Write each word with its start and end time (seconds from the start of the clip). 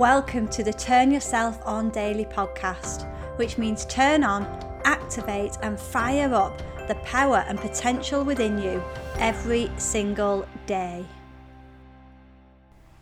Welcome 0.00 0.48
to 0.48 0.64
the 0.64 0.72
Turn 0.72 1.10
Yourself 1.10 1.60
On 1.66 1.90
Daily 1.90 2.24
podcast, 2.24 3.06
which 3.36 3.58
means 3.58 3.84
turn 3.84 4.24
on, 4.24 4.44
activate, 4.86 5.58
and 5.60 5.78
fire 5.78 6.32
up 6.32 6.56
the 6.88 6.94
power 7.04 7.44
and 7.46 7.58
potential 7.58 8.24
within 8.24 8.56
you 8.56 8.82
every 9.18 9.70
single 9.76 10.48
day. 10.64 11.04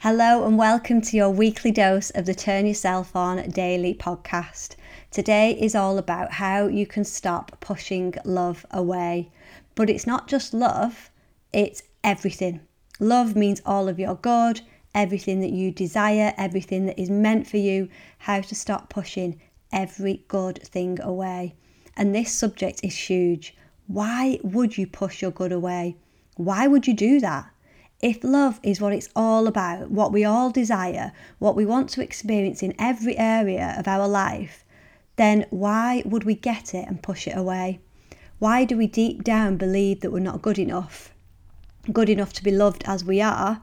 Hello, 0.00 0.44
and 0.44 0.58
welcome 0.58 1.00
to 1.02 1.16
your 1.16 1.30
weekly 1.30 1.70
dose 1.70 2.10
of 2.10 2.26
the 2.26 2.34
Turn 2.34 2.66
Yourself 2.66 3.14
On 3.14 3.48
Daily 3.48 3.94
podcast. 3.94 4.74
Today 5.12 5.52
is 5.52 5.76
all 5.76 5.98
about 5.98 6.32
how 6.32 6.66
you 6.66 6.84
can 6.84 7.04
stop 7.04 7.60
pushing 7.60 8.12
love 8.24 8.66
away. 8.72 9.30
But 9.76 9.88
it's 9.88 10.08
not 10.08 10.26
just 10.26 10.52
love, 10.52 11.12
it's 11.52 11.84
everything. 12.02 12.62
Love 12.98 13.36
means 13.36 13.62
all 13.64 13.88
of 13.88 14.00
your 14.00 14.16
good 14.16 14.62
everything 14.98 15.38
that 15.38 15.52
you 15.52 15.70
desire, 15.70 16.34
everything 16.36 16.86
that 16.86 17.00
is 17.00 17.08
meant 17.08 17.46
for 17.46 17.56
you, 17.56 17.88
how 18.18 18.40
to 18.40 18.52
stop 18.52 18.90
pushing 18.90 19.40
every 19.70 20.24
good 20.26 20.60
thing 20.64 21.00
away. 21.00 21.54
And 21.96 22.12
this 22.12 22.32
subject 22.32 22.80
is 22.82 22.96
huge. 22.96 23.56
Why 23.86 24.40
would 24.42 24.76
you 24.76 24.88
push 24.88 25.22
your 25.22 25.30
good 25.30 25.52
away? 25.52 25.96
Why 26.34 26.66
would 26.66 26.88
you 26.88 26.94
do 26.94 27.20
that? 27.20 27.48
If 28.02 28.24
love 28.24 28.58
is 28.64 28.80
what 28.80 28.92
it's 28.92 29.08
all 29.14 29.46
about, 29.46 29.88
what 29.88 30.12
we 30.12 30.24
all 30.24 30.50
desire, 30.50 31.12
what 31.38 31.54
we 31.54 31.64
want 31.64 31.90
to 31.90 32.02
experience 32.02 32.60
in 32.60 32.74
every 32.76 33.16
area 33.16 33.76
of 33.78 33.86
our 33.86 34.08
life, 34.08 34.64
then 35.14 35.46
why 35.50 36.02
would 36.06 36.24
we 36.24 36.34
get 36.34 36.74
it 36.74 36.88
and 36.88 37.00
push 37.00 37.28
it 37.28 37.36
away? 37.36 37.78
Why 38.40 38.64
do 38.64 38.76
we 38.76 38.88
deep 38.88 39.22
down 39.22 39.58
believe 39.58 40.00
that 40.00 40.10
we're 40.10 40.18
not 40.18 40.42
good 40.42 40.58
enough? 40.58 41.12
Good 41.92 42.08
enough 42.08 42.32
to 42.34 42.42
be 42.42 42.50
loved 42.50 42.82
as 42.84 43.04
we 43.04 43.20
are, 43.20 43.62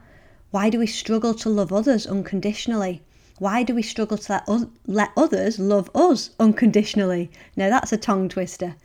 why 0.55 0.70
do 0.70 0.80
we 0.80 0.88
struggle 0.88 1.34
to 1.34 1.50
love 1.50 1.73
others 1.73 2.08
unconditionally? 2.08 3.04
Why 3.40 3.62
do 3.64 3.76
we 3.76 3.82
struggle 3.82 4.17
to 4.17 4.42
let, 4.48 4.70
let 4.88 5.12
others 5.17 5.59
love 5.59 5.92
us 5.94 6.30
unconditionally? 6.39 7.30
Now, 7.58 7.70
that's 7.70 7.92
a 7.92 7.97
tongue 7.97 8.30
twister. 8.30 8.78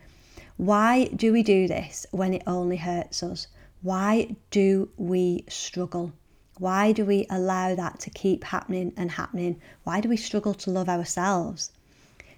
Why 0.56 1.04
do 1.14 1.32
we 1.32 1.44
do 1.44 1.68
this 1.68 2.06
when 2.10 2.34
it 2.34 2.42
only 2.44 2.78
hurts 2.78 3.22
us? 3.22 3.46
Why 3.82 4.34
do 4.50 4.88
we 4.96 5.44
struggle? 5.48 6.12
Why 6.58 6.90
do 6.90 7.04
we 7.04 7.28
allow 7.30 7.76
that 7.76 8.00
to 8.00 8.10
keep 8.10 8.42
happening 8.42 8.92
and 8.96 9.12
happening? 9.12 9.60
Why 9.84 10.00
do 10.00 10.08
we 10.08 10.16
struggle 10.16 10.54
to 10.54 10.72
love 10.72 10.88
ourselves? 10.88 11.70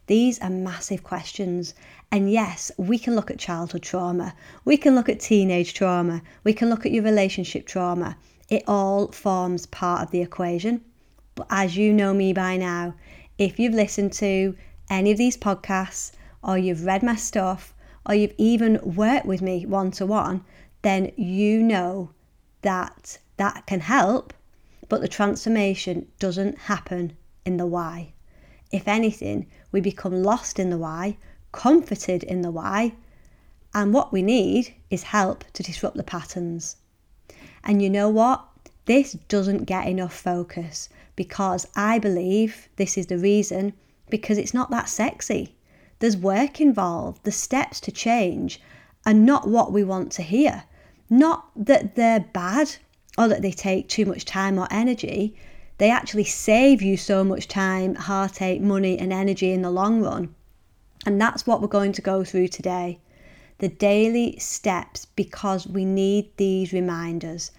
These 0.08 0.40
are 0.40 0.50
massive 0.50 1.02
questions. 1.02 1.72
And 2.10 2.30
yes, 2.30 2.70
we 2.76 2.98
can 2.98 3.14
look 3.14 3.30
at 3.30 3.38
childhood 3.38 3.82
trauma, 3.82 4.34
we 4.66 4.76
can 4.76 4.94
look 4.94 5.08
at 5.08 5.20
teenage 5.20 5.72
trauma, 5.72 6.20
we 6.44 6.52
can 6.52 6.68
look 6.68 6.84
at 6.84 6.92
your 6.92 7.02
relationship 7.02 7.66
trauma, 7.66 8.18
it 8.52 8.62
all 8.68 9.10
forms 9.12 9.64
part 9.64 10.02
of 10.02 10.10
the 10.10 10.20
equation. 10.20 10.82
But 11.34 11.46
as 11.48 11.74
you 11.74 11.90
know 11.90 12.12
me 12.12 12.34
by 12.34 12.58
now, 12.58 12.94
if 13.38 13.58
you've 13.58 13.72
listened 13.72 14.12
to 14.14 14.54
any 14.90 15.10
of 15.10 15.16
these 15.16 15.38
podcasts, 15.38 16.12
or 16.44 16.58
you've 16.58 16.84
read 16.84 17.02
my 17.02 17.16
stuff, 17.16 17.72
or 18.04 18.14
you've 18.14 18.34
even 18.36 18.78
worked 18.82 19.24
with 19.24 19.40
me 19.40 19.64
one 19.64 19.90
to 19.92 20.04
one, 20.04 20.44
then 20.82 21.12
you 21.16 21.62
know 21.62 22.10
that 22.60 23.16
that 23.38 23.64
can 23.64 23.80
help, 23.80 24.34
but 24.90 25.00
the 25.00 25.08
transformation 25.08 26.06
doesn't 26.18 26.58
happen 26.58 27.16
in 27.46 27.56
the 27.56 27.64
why. 27.64 28.12
If 28.70 28.86
anything, 28.86 29.46
we 29.70 29.80
become 29.80 30.22
lost 30.22 30.58
in 30.58 30.68
the 30.68 30.76
why, 30.76 31.16
comforted 31.52 32.22
in 32.22 32.42
the 32.42 32.50
why, 32.50 32.96
and 33.72 33.94
what 33.94 34.12
we 34.12 34.20
need 34.20 34.74
is 34.90 35.04
help 35.04 35.42
to 35.54 35.62
disrupt 35.62 35.96
the 35.96 36.02
patterns. 36.02 36.76
And 37.64 37.80
you 37.80 37.88
know 37.88 38.08
what? 38.08 38.44
This 38.86 39.12
doesn't 39.28 39.64
get 39.64 39.86
enough 39.86 40.14
focus 40.14 40.88
because 41.14 41.66
I 41.76 41.98
believe 41.98 42.68
this 42.76 42.98
is 42.98 43.06
the 43.06 43.18
reason 43.18 43.74
because 44.10 44.38
it's 44.38 44.54
not 44.54 44.70
that 44.70 44.88
sexy. 44.88 45.54
There's 46.00 46.16
work 46.16 46.60
involved. 46.60 47.22
The 47.24 47.30
steps 47.30 47.78
to 47.80 47.92
change 47.92 48.60
are 49.06 49.14
not 49.14 49.48
what 49.48 49.72
we 49.72 49.84
want 49.84 50.10
to 50.12 50.22
hear. 50.22 50.64
Not 51.08 51.50
that 51.54 51.94
they're 51.94 52.20
bad 52.32 52.76
or 53.16 53.28
that 53.28 53.42
they 53.42 53.52
take 53.52 53.88
too 53.88 54.06
much 54.06 54.24
time 54.24 54.58
or 54.58 54.66
energy. 54.70 55.36
They 55.78 55.90
actually 55.90 56.24
save 56.24 56.82
you 56.82 56.96
so 56.96 57.22
much 57.22 57.46
time, 57.46 57.94
heartache, 57.94 58.60
money, 58.60 58.98
and 58.98 59.12
energy 59.12 59.52
in 59.52 59.62
the 59.62 59.70
long 59.70 60.02
run. 60.02 60.34
And 61.06 61.20
that's 61.20 61.46
what 61.46 61.60
we're 61.60 61.68
going 61.68 61.92
to 61.92 62.02
go 62.02 62.24
through 62.24 62.48
today 62.48 63.00
the 63.62 63.68
daily 63.68 64.36
steps 64.40 65.06
because 65.14 65.68
we 65.68 65.84
need 65.84 66.36
these 66.36 66.72
reminders. 66.72 67.52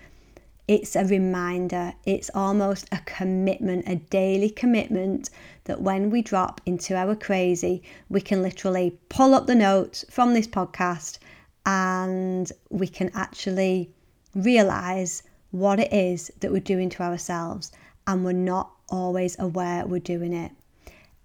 It's 0.68 0.98
a 0.98 1.06
reminder, 1.06 1.94
it's 2.06 2.30
almost 2.36 2.90
a 2.92 3.00
commitment, 3.06 3.88
a 3.88 3.96
daily 3.96 4.50
commitment 4.50 5.30
that 5.64 5.80
when 5.80 6.10
we 6.10 6.22
drop 6.22 6.60
into 6.66 6.94
our 6.98 7.16
crazy, 7.16 7.84
we 8.10 8.20
can 8.20 8.42
literally 8.42 9.00
pull 9.08 9.34
up 9.34 9.48
the 9.48 9.56
notes 9.56 10.04
from 10.10 10.34
this 10.34 10.46
podcast 10.46 11.20
and 11.66 12.52
we 12.70 12.90
can 12.90 13.10
actually 13.14 13.90
realize 14.36 15.24
what 15.52 15.80
it 15.80 15.94
is 15.94 16.30
that 16.42 16.52
we're 16.52 16.60
doing 16.60 16.90
to 16.90 17.02
ourselves 17.02 17.72
and 18.08 18.26
we're 18.26 18.34
not 18.34 18.74
always 18.90 19.40
aware 19.40 19.86
we're 19.86 20.00
doing 20.00 20.34
it. 20.34 20.52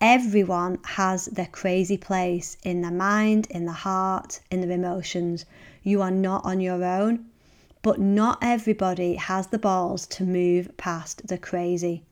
Everyone 0.00 0.78
has 0.84 1.26
their 1.26 1.46
crazy 1.46 1.96
place 1.96 2.56
in 2.62 2.82
their 2.82 2.92
mind, 2.92 3.48
in 3.50 3.64
the 3.64 3.72
heart, 3.72 4.38
in 4.48 4.60
their 4.60 4.70
emotions. 4.70 5.44
You 5.82 6.02
are 6.02 6.10
not 6.12 6.44
on 6.44 6.60
your 6.60 6.84
own, 6.84 7.26
but 7.82 7.98
not 7.98 8.38
everybody 8.40 9.16
has 9.16 9.48
the 9.48 9.58
balls 9.58 10.06
to 10.08 10.24
move 10.24 10.76
past 10.76 11.26
the 11.26 11.36
crazy. 11.36 12.04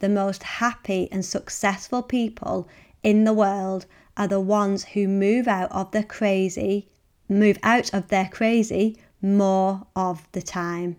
The 0.00 0.08
most 0.08 0.42
happy 0.42 1.08
and 1.12 1.24
successful 1.24 2.02
people 2.02 2.68
in 3.04 3.22
the 3.22 3.32
world 3.32 3.86
are 4.16 4.26
the 4.26 4.40
ones 4.40 4.82
who 4.84 5.06
move 5.06 5.46
out 5.46 5.70
of 5.70 5.92
their 5.92 6.02
crazy, 6.02 6.88
move 7.28 7.58
out 7.62 7.94
of 7.94 8.08
their 8.08 8.28
crazy 8.32 8.96
more 9.20 9.86
of 9.94 10.26
the 10.32 10.42
time. 10.42 10.96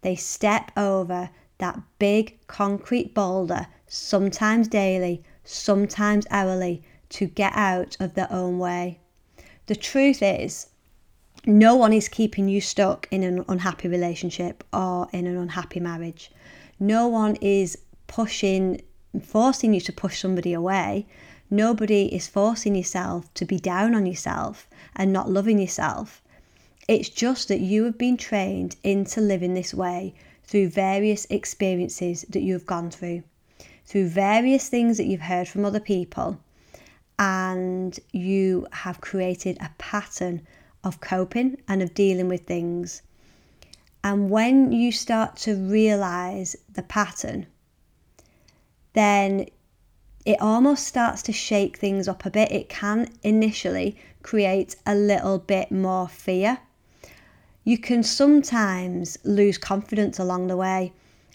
They 0.00 0.16
step 0.16 0.72
over 0.78 1.28
that 1.58 1.78
big 1.98 2.38
concrete 2.46 3.12
boulder, 3.12 3.66
sometimes 3.86 4.66
daily, 4.66 5.22
sometimes 5.44 6.26
hourly, 6.30 6.82
to 7.08 7.26
get 7.26 7.52
out 7.54 7.96
of 8.00 8.14
their 8.14 8.32
own 8.32 8.58
way. 8.58 8.98
The 9.66 9.76
truth 9.76 10.22
is, 10.22 10.68
no 11.44 11.74
one 11.74 11.92
is 11.92 12.08
keeping 12.08 12.48
you 12.48 12.60
stuck 12.60 13.06
in 13.10 13.22
an 13.22 13.44
unhappy 13.48 13.88
relationship 13.88 14.64
or 14.72 15.08
in 15.12 15.26
an 15.26 15.36
unhappy 15.36 15.80
marriage. 15.80 16.30
No 16.78 17.08
one 17.08 17.36
is 17.40 17.76
pushing, 18.06 18.80
forcing 19.20 19.74
you 19.74 19.80
to 19.80 19.92
push 19.92 20.20
somebody 20.20 20.52
away. 20.52 21.06
Nobody 21.50 22.14
is 22.14 22.28
forcing 22.28 22.74
yourself 22.74 23.32
to 23.34 23.44
be 23.44 23.58
down 23.58 23.94
on 23.94 24.06
yourself 24.06 24.68
and 24.96 25.12
not 25.12 25.30
loving 25.30 25.58
yourself. 25.58 26.22
It's 26.88 27.08
just 27.08 27.48
that 27.48 27.60
you 27.60 27.84
have 27.84 27.98
been 27.98 28.16
trained 28.16 28.76
into 28.82 29.20
living 29.20 29.54
this 29.54 29.74
way 29.74 30.14
through 30.44 30.68
various 30.68 31.26
experiences 31.28 32.24
that 32.28 32.42
you've 32.42 32.66
gone 32.66 32.90
through 32.90 33.22
through 33.84 34.08
various 34.08 34.68
things 34.68 34.96
that 34.96 35.06
you've 35.06 35.20
heard 35.20 35.48
from 35.48 35.64
other 35.64 35.80
people, 35.80 36.38
and 37.18 37.98
you 38.12 38.66
have 38.72 39.00
created 39.00 39.56
a 39.60 39.70
pattern 39.78 40.46
of 40.84 41.00
coping 41.00 41.56
and 41.68 41.82
of 41.82 41.94
dealing 41.94 42.28
with 42.28 42.42
things. 42.46 43.02
And 44.04 44.30
when 44.30 44.72
you 44.72 44.90
start 44.90 45.36
to 45.38 45.54
realize 45.54 46.56
the 46.72 46.82
pattern, 46.82 47.46
then 48.94 49.46
it 50.24 50.40
almost 50.40 50.86
starts 50.86 51.22
to 51.22 51.32
shake 51.32 51.78
things 51.78 52.08
up 52.08 52.24
a 52.24 52.30
bit. 52.30 52.50
It 52.50 52.68
can 52.68 53.08
initially 53.22 53.96
create 54.22 54.76
a 54.86 54.94
little 54.94 55.38
bit 55.38 55.70
more 55.70 56.08
fear. 56.08 56.58
You 57.64 57.78
can 57.78 58.02
sometimes 58.02 59.18
lose 59.24 59.58
confidence 59.58 60.18
along 60.18 60.48
the 60.48 60.56
way 60.56 60.92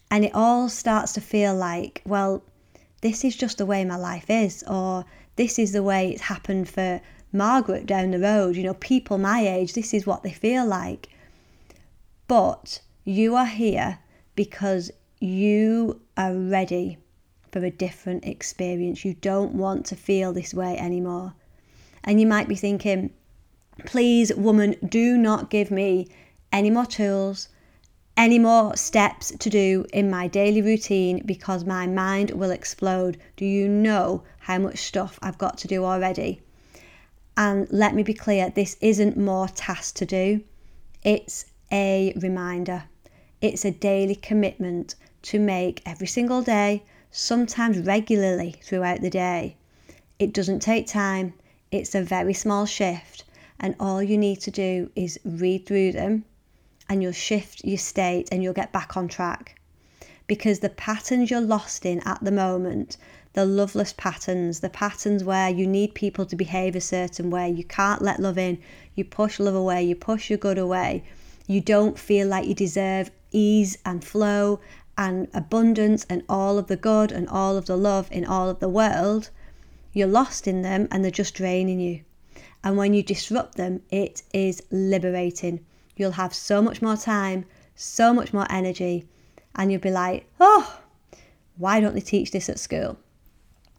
and 0.10 0.26
it 0.26 0.32
all 0.34 0.70
starts 0.70 1.14
to 1.14 1.22
feel 1.22 1.56
like, 1.56 2.02
well, 2.06 2.44
this 3.02 3.24
is 3.24 3.36
just 3.36 3.58
the 3.58 3.66
way 3.66 3.84
my 3.86 3.98
life 3.98 4.30
is, 4.30 4.64
or 4.64 5.06
this 5.36 5.60
is 5.60 5.72
the 5.72 5.84
way 5.84 6.10
it's 6.10 6.22
happened 6.22 6.70
for 6.70 7.02
Margaret 7.32 7.86
down 7.86 8.12
the 8.12 8.20
road. 8.20 8.56
You 8.56 8.64
know, 8.64 8.74
people 8.74 9.18
my 9.18 9.48
age, 9.48 9.74
this 9.74 9.94
is 9.94 10.08
what 10.08 10.24
they 10.24 10.32
feel 10.32 10.66
like. 10.66 11.10
But 12.28 12.82
you 13.04 13.36
are 13.36 13.46
here 13.46 14.00
because 14.36 14.92
you 15.20 16.02
are 16.18 16.34
ready 16.34 16.98
for 17.52 17.64
a 17.64 17.72
different 17.72 18.26
experience. 18.26 19.06
You 19.06 19.14
don't 19.16 19.54
want 19.54 19.86
to 19.88 19.96
feel 19.96 20.34
this 20.34 20.54
way 20.54 20.78
anymore. 20.78 21.34
And 22.04 22.20
you 22.20 22.28
might 22.28 22.48
be 22.48 22.56
thinking, 22.56 23.12
please, 23.86 24.34
woman, 24.34 24.76
do 24.88 25.18
not 25.18 25.50
give 25.50 25.72
me 25.72 26.08
any 26.52 26.70
more 26.70 26.86
tools, 26.86 27.50
any 28.18 28.40
more 28.40 28.76
steps 28.76 29.32
to 29.38 29.48
do 29.48 29.86
in 29.94 30.10
my 30.10 30.28
daily 30.28 30.60
routine 30.60 31.22
because 31.24 31.64
my 31.64 31.86
mind 31.86 32.32
will 32.32 32.50
explode. 32.50 33.16
Do 33.36 33.46
you 33.46 33.70
know 33.70 34.24
how 34.40 34.58
much 34.58 34.80
stuff 34.80 35.20
I've 35.22 35.38
got 35.38 35.60
to 35.60 35.68
do 35.68 35.86
already? 35.86 36.42
And 37.38 37.68
let 37.72 37.94
me 37.94 38.02
be 38.02 38.16
clear 38.16 38.50
this 38.50 38.76
isn't 38.82 39.18
more 39.18 39.48
tasks 39.48 39.92
to 40.00 40.06
do, 40.08 40.42
it's 41.04 41.46
a 41.72 42.12
reminder. 42.20 42.86
It's 43.40 43.64
a 43.64 43.72
daily 43.72 44.16
commitment 44.16 44.96
to 45.22 45.38
make 45.40 45.84
every 45.86 46.08
single 46.08 46.42
day 46.42 46.84
sometimes 47.12 47.78
regularly 47.78 48.56
throughout 48.64 49.02
the 49.02 49.12
day. 49.12 49.58
It 50.18 50.34
doesn't 50.34 50.62
take 50.62 50.88
time, 50.88 51.34
it's 51.70 51.94
a 51.94 52.02
very 52.02 52.34
small 52.34 52.66
shift, 52.66 53.26
and 53.60 53.76
all 53.80 54.02
you 54.02 54.18
need 54.18 54.42
to 54.42 54.52
do 54.52 54.90
is 54.96 55.20
read 55.24 55.68
through 55.68 55.92
them 55.92 56.26
and 56.90 57.02
you'll 57.02 57.12
shift 57.12 57.64
your 57.64 57.78
state 57.78 58.30
and 58.32 58.44
you'll 58.44 58.54
get 58.54 58.72
back 58.72 58.96
on 58.96 59.08
track. 59.08 59.60
Because 60.28 60.60
the 60.60 60.70
patterns 60.70 61.32
you're 61.32 61.42
lost 61.42 61.86
in 61.86 62.02
at 62.02 62.24
the 62.24 62.32
moment, 62.32 62.98
the 63.34 63.46
loveless 63.46 63.94
patterns, 63.96 64.60
the 64.62 64.70
patterns 64.70 65.24
where 65.24 65.50
you 65.50 65.68
need 65.68 65.94
people 65.94 66.26
to 66.26 66.36
behave 66.36 66.76
a 66.76 66.82
certain 66.82 67.30
way, 67.30 67.50
you 67.50 67.64
can't 67.64 68.02
let 68.02 68.20
love 68.20 68.38
in, 68.38 68.58
you 68.96 69.04
push 69.04 69.40
love 69.40 69.56
away, 69.56 69.84
you 69.84 69.96
push 69.96 70.30
your 70.30 70.40
good 70.40 70.58
away, 70.58 71.04
you 71.46 71.62
don't 71.62 72.00
feel 72.00 72.28
like 72.28 72.48
you 72.48 72.54
deserve 72.54 73.12
ease 73.32 73.78
and 73.86 74.04
flow 74.04 74.60
and 74.98 75.28
abundance 75.34 76.06
and 76.10 76.24
all 76.28 76.58
of 76.58 76.68
the 76.68 76.76
good 76.76 77.12
and 77.12 77.30
all 77.30 77.56
of 77.56 77.66
the 77.66 77.78
love 77.78 78.12
in 78.12 78.26
all 78.26 78.50
of 78.50 78.60
the 78.60 78.70
world, 78.70 79.30
you're 79.94 80.08
lost 80.08 80.48
in 80.48 80.64
them 80.64 80.88
and 80.92 81.04
they're 81.04 81.12
just 81.12 81.36
draining 81.36 81.80
you. 81.80 82.02
And 82.64 82.76
when 82.76 82.94
you 82.94 83.04
disrupt 83.04 83.56
them, 83.56 83.82
it 83.92 84.24
is 84.34 84.64
liberating. 84.72 85.64
You'll 85.98 86.12
have 86.12 86.34
so 86.34 86.62
much 86.62 86.82
more 86.82 86.96
time, 86.96 87.46
so 87.76 88.14
much 88.14 88.34
more 88.34 88.48
energy, 88.50 89.08
and 89.56 89.72
you'll 89.72 89.82
be 89.82 89.92
like, 89.92 90.26
oh, 90.40 90.80
why 91.58 91.80
don't 91.80 91.96
they 91.96 92.02
teach 92.02 92.32
this 92.32 92.50
at 92.50 92.60
school? 92.60 92.98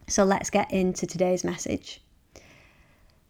So 0.09 0.25
let's 0.25 0.50
get 0.50 0.70
into 0.73 1.06
today's 1.06 1.44
message. 1.44 2.03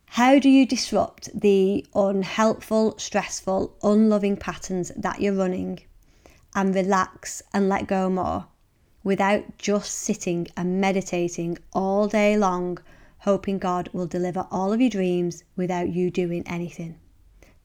How 0.07 0.39
do 0.39 0.49
you 0.49 0.67
disrupt 0.67 1.29
the 1.39 1.85
unhelpful, 1.95 2.99
stressful, 2.99 3.77
unloving 3.83 4.37
patterns 4.37 4.91
that 4.97 5.21
you're 5.21 5.35
running 5.35 5.81
and 6.55 6.75
relax 6.75 7.43
and 7.53 7.69
let 7.69 7.87
go 7.87 8.09
more 8.09 8.47
without 9.05 9.59
just 9.59 9.93
sitting 9.93 10.49
and 10.57 10.81
meditating 10.81 11.59
all 11.73 12.09
day 12.09 12.37
long 12.37 12.79
hoping 13.21 13.59
God 13.59 13.91
will 13.93 14.07
deliver 14.07 14.47
all 14.51 14.73
of 14.73 14.81
your 14.81 14.91
dreams 14.91 15.45
without 15.57 15.89
you 15.89 16.11
doing 16.11 16.43
anything. 16.47 16.99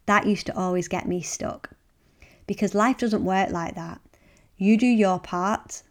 That 0.05 0.27
used 0.27 0.45
to 0.47 0.57
always 0.57 0.87
get 0.87 1.07
me 1.07 1.21
stuck 1.21 1.69
because 2.45 2.75
life 2.75 2.97
doesn't 2.97 3.23
work 3.23 3.51
like 3.51 3.75
that. 3.75 4.01
You 4.57 4.77
do 4.77 4.87
your 4.87 5.19
part, 5.19 5.83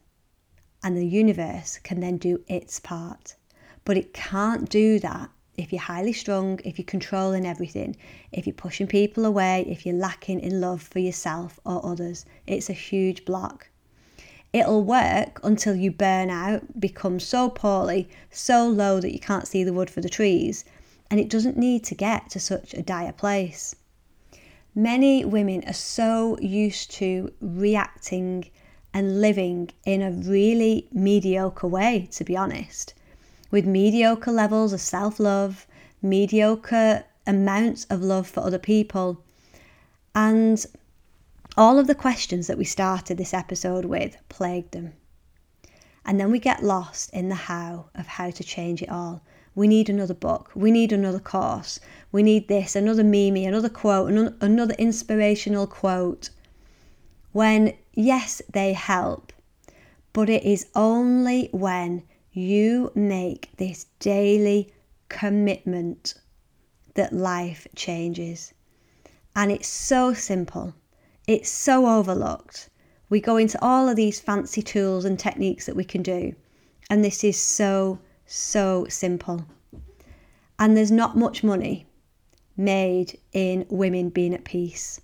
and 0.83 0.97
the 0.97 1.07
universe 1.07 1.79
can 1.83 2.01
then 2.01 2.19
do 2.19 2.43
its 2.47 2.81
part. 2.81 3.35
But 3.85 3.97
it 3.97 4.15
can't 4.15 4.69
do 4.69 4.99
that 5.01 5.31
if 5.57 5.73
you're 5.73 5.81
highly 5.81 6.13
strung, 6.13 6.61
if 6.65 6.79
you're 6.79 6.87
controlling 6.87 7.47
everything, 7.47 7.97
if 8.33 8.47
you're 8.47 8.55
pushing 8.55 8.87
people 8.87 9.25
away, 9.25 9.65
if 9.69 9.85
you're 9.85 9.95
lacking 9.95 10.41
in 10.41 10.61
love 10.61 10.83
for 10.83 10.99
yourself 10.99 11.59
or 11.65 11.85
others. 11.85 12.25
It's 12.47 12.71
a 12.71 12.75
huge 12.75 13.25
block. 13.25 13.69
It'll 14.53 14.85
work 14.85 15.41
until 15.43 15.75
you 15.75 15.91
burn 15.91 16.31
out, 16.31 16.79
become 16.79 17.19
so 17.19 17.49
poorly, 17.49 18.09
so 18.31 18.69
low 18.69 19.01
that 19.01 19.13
you 19.13 19.19
can't 19.19 19.49
see 19.49 19.65
the 19.65 19.73
wood 19.73 19.89
for 19.89 20.01
the 20.01 20.09
trees, 20.09 20.65
and 21.11 21.19
it 21.19 21.31
doesn't 21.31 21.57
need 21.57 21.85
to 21.85 21.95
get 21.95 22.31
to 22.31 22.41
such 22.41 22.75
a 22.75 22.83
dire 22.83 23.13
place. 23.13 23.75
Many 24.75 25.25
women 25.25 25.63
are 25.67 25.75
so 25.75 26.39
used 26.39 26.91
to 26.93 27.33
reacting 27.41 28.51
and 28.95 29.21
living 29.21 29.71
in 29.85 30.01
a 30.01 30.11
really 30.11 30.89
mediocre 30.93 31.67
way, 31.67 32.09
to 32.13 32.25
be 32.25 32.37
honest, 32.37 32.95
with 33.51 33.67
mediocre 33.67 34.33
levels 34.33 34.73
of 34.73 34.81
self 34.81 35.21
love, 35.21 35.67
mediocre 36.01 37.05
amounts 37.27 37.85
of 37.91 38.03
love 38.03 38.27
for 38.27 38.41
other 38.41 38.59
people, 38.59 39.23
and 40.15 40.65
all 41.57 41.79
of 41.79 41.87
the 41.87 41.95
questions 41.95 42.47
that 42.47 42.57
we 42.59 42.65
started 42.65 43.19
this 43.19 43.35
episode 43.35 43.85
with 43.85 44.17
plagued 44.31 44.73
them. 44.73 44.95
And 46.05 46.19
then 46.19 46.31
we 46.31 46.39
get 46.39 46.65
lost 46.65 47.11
in 47.13 47.29
the 47.29 47.35
how 47.35 47.91
of 47.95 48.07
how 48.07 48.31
to 48.31 48.43
change 48.43 48.83
it 48.83 48.89
all. 48.89 49.23
We 49.55 49.69
need 49.69 49.89
another 49.89 50.15
book. 50.15 50.51
We 50.55 50.71
need 50.71 50.93
another 50.93 51.19
course. 51.19 51.79
We 52.11 52.23
need 52.23 52.49
this, 52.49 52.75
another 52.75 53.05
meme, 53.05 53.37
another 53.37 53.69
quote, 53.69 54.11
another 54.41 54.75
inspirational 54.79 55.67
quote. 55.67 56.31
When, 57.33 57.75
yes, 57.95 58.41
they 58.53 58.73
help, 58.73 59.33
but 60.13 60.29
it 60.31 60.45
is 60.45 60.67
only 60.75 61.49
when 61.53 62.03
you 62.33 62.93
make 62.95 63.51
this 63.57 63.87
daily 63.99 64.73
commitment 65.09 66.15
that 66.95 67.13
life 67.13 67.67
changes. 67.75 68.53
And 69.35 69.51
it's 69.51 69.69
so 69.69 70.13
simple. 70.13 70.75
It's 71.27 71.49
so 71.49 71.87
overlooked. 71.87 72.69
We 73.09 73.21
go 73.21 73.37
into 73.37 73.63
all 73.63 73.89
of 73.89 73.97
these 73.97 74.21
fancy 74.21 74.63
tools 74.63 75.05
and 75.05 75.19
techniques 75.19 75.67
that 75.67 75.77
we 75.77 75.85
can 75.85 76.03
do, 76.03 76.35
and 76.89 77.05
this 77.05 77.23
is 77.23 77.37
so, 77.37 77.99
so 78.35 78.87
simple. 78.89 79.47
And 80.59 80.77
there's 80.77 80.91
not 80.91 81.17
much 81.17 81.43
money 81.43 81.87
made 82.57 83.19
in 83.33 83.67
women 83.69 84.09
being 84.09 84.35
at 84.35 84.45
peace. 84.45 85.01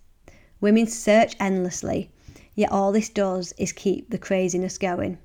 Women 0.60 0.86
search 0.86 1.36
endlessly, 1.40 2.10
yet 2.54 2.72
all 2.72 2.92
this 2.92 3.08
does 3.08 3.52
is 3.58 3.72
keep 3.72 4.10
the 4.10 4.18
craziness 4.18 4.78
going. 4.78 5.18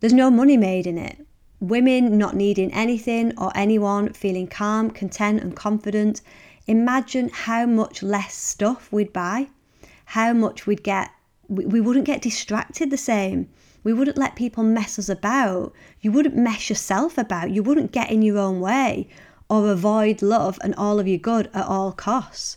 There's 0.00 0.12
no 0.12 0.30
money 0.30 0.56
made 0.56 0.86
in 0.86 0.98
it. 0.98 1.26
Women 1.60 2.18
not 2.18 2.36
needing 2.36 2.72
anything 2.72 3.32
or 3.38 3.52
anyone, 3.54 4.12
feeling 4.12 4.46
calm, 4.46 4.90
content, 4.90 5.42
and 5.42 5.56
confident. 5.56 6.20
Imagine 6.66 7.30
how 7.32 7.66
much 7.66 8.02
less 8.02 8.34
stuff 8.34 8.92
we'd 8.92 9.12
buy 9.12 9.48
how 10.06 10.32
much 10.32 10.66
we'd 10.66 10.82
get, 10.82 11.10
we, 11.48 11.80
wouldn't 11.80 12.06
get 12.06 12.22
distracted 12.22 12.90
the 12.90 12.96
same. 12.96 13.48
We 13.84 13.92
wouldn't 13.92 14.18
let 14.18 14.34
people 14.34 14.64
mess 14.64 14.98
us 14.98 15.08
about. 15.08 15.72
You 16.00 16.10
wouldn't 16.10 16.36
mess 16.36 16.68
yourself 16.68 17.16
about. 17.16 17.50
You 17.50 17.62
wouldn't 17.62 17.92
get 17.92 18.10
in 18.10 18.22
your 18.22 18.38
own 18.38 18.60
way 18.60 19.08
or 19.48 19.70
avoid 19.70 20.22
love 20.22 20.58
and 20.64 20.74
all 20.74 20.98
of 20.98 21.06
your 21.06 21.18
good 21.18 21.50
at 21.54 21.66
all 21.66 21.92
costs. 21.92 22.56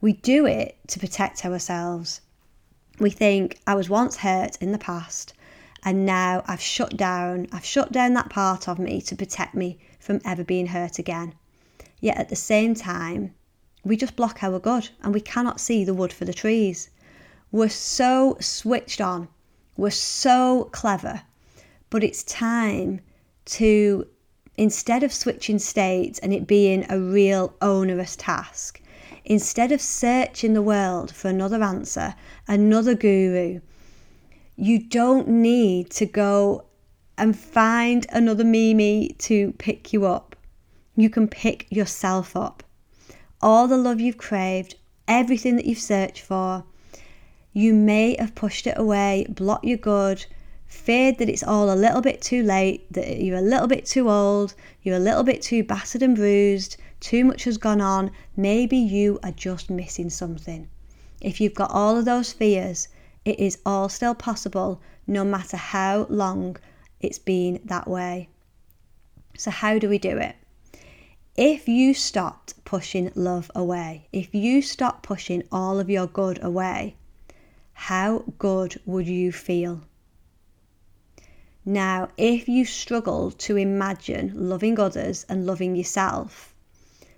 We 0.00 0.14
do 0.14 0.46
it 0.46 0.76
to 0.88 0.98
protect 0.98 1.44
ourselves. 1.44 2.22
We 2.98 3.10
think, 3.10 3.60
I 3.66 3.74
was 3.74 3.90
once 3.90 4.16
hurt 4.16 4.56
in 4.60 4.72
the 4.72 4.78
past, 4.78 5.34
and 5.84 6.06
now 6.06 6.42
I've 6.46 6.60
shut 6.60 6.96
down, 6.96 7.46
I've 7.52 7.64
shut 7.64 7.92
down 7.92 8.14
that 8.14 8.30
part 8.30 8.68
of 8.68 8.78
me 8.78 9.00
to 9.02 9.16
protect 9.16 9.54
me 9.54 9.78
from 10.00 10.20
ever 10.24 10.44
being 10.44 10.66
hurt 10.66 10.98
again. 10.98 11.34
Yet 12.00 12.16
at 12.16 12.30
the 12.30 12.36
same 12.36 12.74
time, 12.74 13.34
we 13.84 13.96
just 13.96 14.16
block 14.16 14.42
our 14.42 14.58
good 14.58 14.88
and 15.02 15.12
we 15.12 15.20
cannot 15.20 15.60
see 15.60 15.84
the 15.84 15.94
wood 15.94 16.12
for 16.12 16.24
the 16.24 16.34
trees. 16.34 16.90
We're 17.50 17.68
so 17.68 18.36
switched 18.40 19.00
on, 19.00 19.28
we're 19.76 19.90
so 19.90 20.68
clever, 20.72 21.22
but 21.90 22.04
it's 22.04 22.22
time 22.24 23.00
to, 23.44 24.06
instead 24.56 25.02
of 25.02 25.12
switching 25.12 25.58
states 25.58 26.18
and 26.18 26.32
it 26.32 26.46
being 26.46 26.86
a 26.88 26.98
real 26.98 27.54
onerous 27.60 28.16
task, 28.16 28.80
instead 29.24 29.72
of 29.72 29.80
searching 29.80 30.54
the 30.54 30.62
world 30.62 31.14
for 31.14 31.28
another 31.28 31.62
answer, 31.62 32.14
another 32.48 32.94
guru, 32.94 33.60
you 34.56 34.78
don't 34.78 35.28
need 35.28 35.90
to 35.90 36.06
go 36.06 36.64
and 37.16 37.38
find 37.38 38.06
another 38.10 38.44
Mimi 38.44 39.14
to 39.18 39.52
pick 39.58 39.92
you 39.92 40.06
up. 40.06 40.36
You 40.96 41.08
can 41.08 41.28
pick 41.28 41.66
yourself 41.70 42.36
up 42.36 42.62
all 43.42 43.66
the 43.66 43.76
love 43.76 44.00
you've 44.00 44.18
craved, 44.18 44.76
everything 45.08 45.56
that 45.56 45.66
you've 45.66 45.78
searched 45.78 46.22
for. 46.22 46.64
You 47.54 47.74
may 47.74 48.16
have 48.18 48.34
pushed 48.34 48.66
it 48.66 48.78
away, 48.78 49.26
blocked 49.28 49.66
your 49.66 49.76
good, 49.76 50.24
feared 50.66 51.18
that 51.18 51.28
it's 51.28 51.42
all 51.42 51.70
a 51.70 51.76
little 51.76 52.00
bit 52.00 52.22
too 52.22 52.42
late, 52.42 52.90
that 52.90 53.20
you're 53.20 53.36
a 53.36 53.42
little 53.42 53.66
bit 53.66 53.84
too 53.84 54.08
old, 54.08 54.54
you're 54.82 54.96
a 54.96 54.98
little 54.98 55.22
bit 55.22 55.42
too 55.42 55.62
battered 55.62 56.02
and 56.02 56.16
bruised, 56.16 56.78
too 56.98 57.24
much 57.26 57.44
has 57.44 57.58
gone 57.58 57.82
on. 57.82 58.10
Maybe 58.36 58.78
you 58.78 59.20
are 59.22 59.32
just 59.32 59.68
missing 59.68 60.08
something. 60.08 60.68
If 61.20 61.42
you've 61.42 61.54
got 61.54 61.70
all 61.70 61.98
of 61.98 62.06
those 62.06 62.32
fears, 62.32 62.88
it 63.24 63.38
is 63.38 63.58
all 63.66 63.90
still 63.90 64.14
possible 64.14 64.80
no 65.06 65.22
matter 65.22 65.58
how 65.58 66.06
long 66.08 66.56
it's 67.00 67.18
been 67.18 67.60
that 67.66 67.86
way. 67.86 68.28
So, 69.36 69.50
how 69.50 69.78
do 69.78 69.90
we 69.90 69.98
do 69.98 70.16
it? 70.16 70.36
If 71.36 71.68
you 71.68 71.92
stopped 71.92 72.54
pushing 72.64 73.12
love 73.14 73.50
away, 73.54 74.08
if 74.10 74.34
you 74.34 74.62
stopped 74.62 75.02
pushing 75.02 75.42
all 75.52 75.78
of 75.78 75.90
your 75.90 76.06
good 76.06 76.42
away, 76.42 76.96
how 77.74 78.24
good 78.38 78.80
would 78.84 79.06
you 79.06 79.32
feel? 79.32 79.82
Now, 81.64 82.08
if 82.16 82.48
you 82.48 82.64
struggle 82.64 83.30
to 83.30 83.56
imagine 83.56 84.32
loving 84.34 84.80
others 84.80 85.24
and 85.28 85.46
loving 85.46 85.76
yourself, 85.76 86.54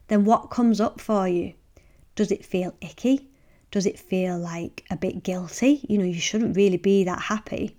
then 0.09 0.25
what 0.25 0.51
comes 0.51 0.81
up 0.81 1.01
for 1.01 1.27
you? 1.27 1.55
Does 2.15 2.31
it 2.31 2.45
feel 2.45 2.75
icky? 2.81 3.31
Does 3.71 3.87
it 3.87 3.99
feel 3.99 4.39
like 4.39 4.85
a 4.91 4.97
bit 4.97 5.23
guilty? 5.23 5.85
You 5.89 5.99
know, 5.99 6.05
you 6.05 6.21
shouldn't 6.21 6.57
really 6.57 6.77
be 6.77 7.05
that 7.05 7.23
happy. 7.23 7.77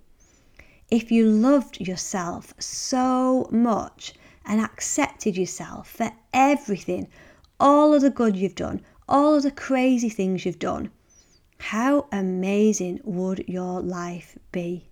If 0.90 1.12
you 1.12 1.26
loved 1.26 1.80
yourself 1.80 2.54
so 2.60 3.48
much 3.52 4.14
and 4.46 4.60
accepted 4.60 5.38
yourself 5.38 5.90
for 5.90 6.12
everything, 6.34 7.08
all 7.60 7.94
of 7.94 8.02
the 8.02 8.10
good 8.10 8.36
you've 8.36 8.56
done, 8.56 8.82
all 9.08 9.36
of 9.36 9.44
the 9.44 9.52
crazy 9.52 10.10
things 10.10 10.46
you've 10.46 10.60
done, 10.60 10.92
how 11.60 12.08
amazing 12.12 13.00
would 13.04 13.46
your 13.48 13.82
life 13.82 14.38
be? 14.52 14.90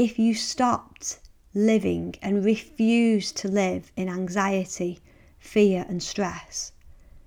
if 0.00 0.18
you 0.18 0.32
stopped 0.32 1.18
living 1.52 2.14
and 2.22 2.42
refused 2.42 3.36
to 3.36 3.48
live 3.48 3.92
in 3.96 4.08
anxiety, 4.08 4.98
fear, 5.38 5.84
and 5.90 6.02
stress, 6.02 6.72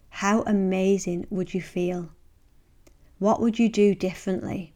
how 0.09 0.41
amazing 0.43 1.27
would 1.29 1.53
you 1.53 1.61
feel? 1.61 2.09
What 3.19 3.39
would 3.39 3.59
you 3.59 3.69
do 3.69 3.93
differently? 3.93 4.73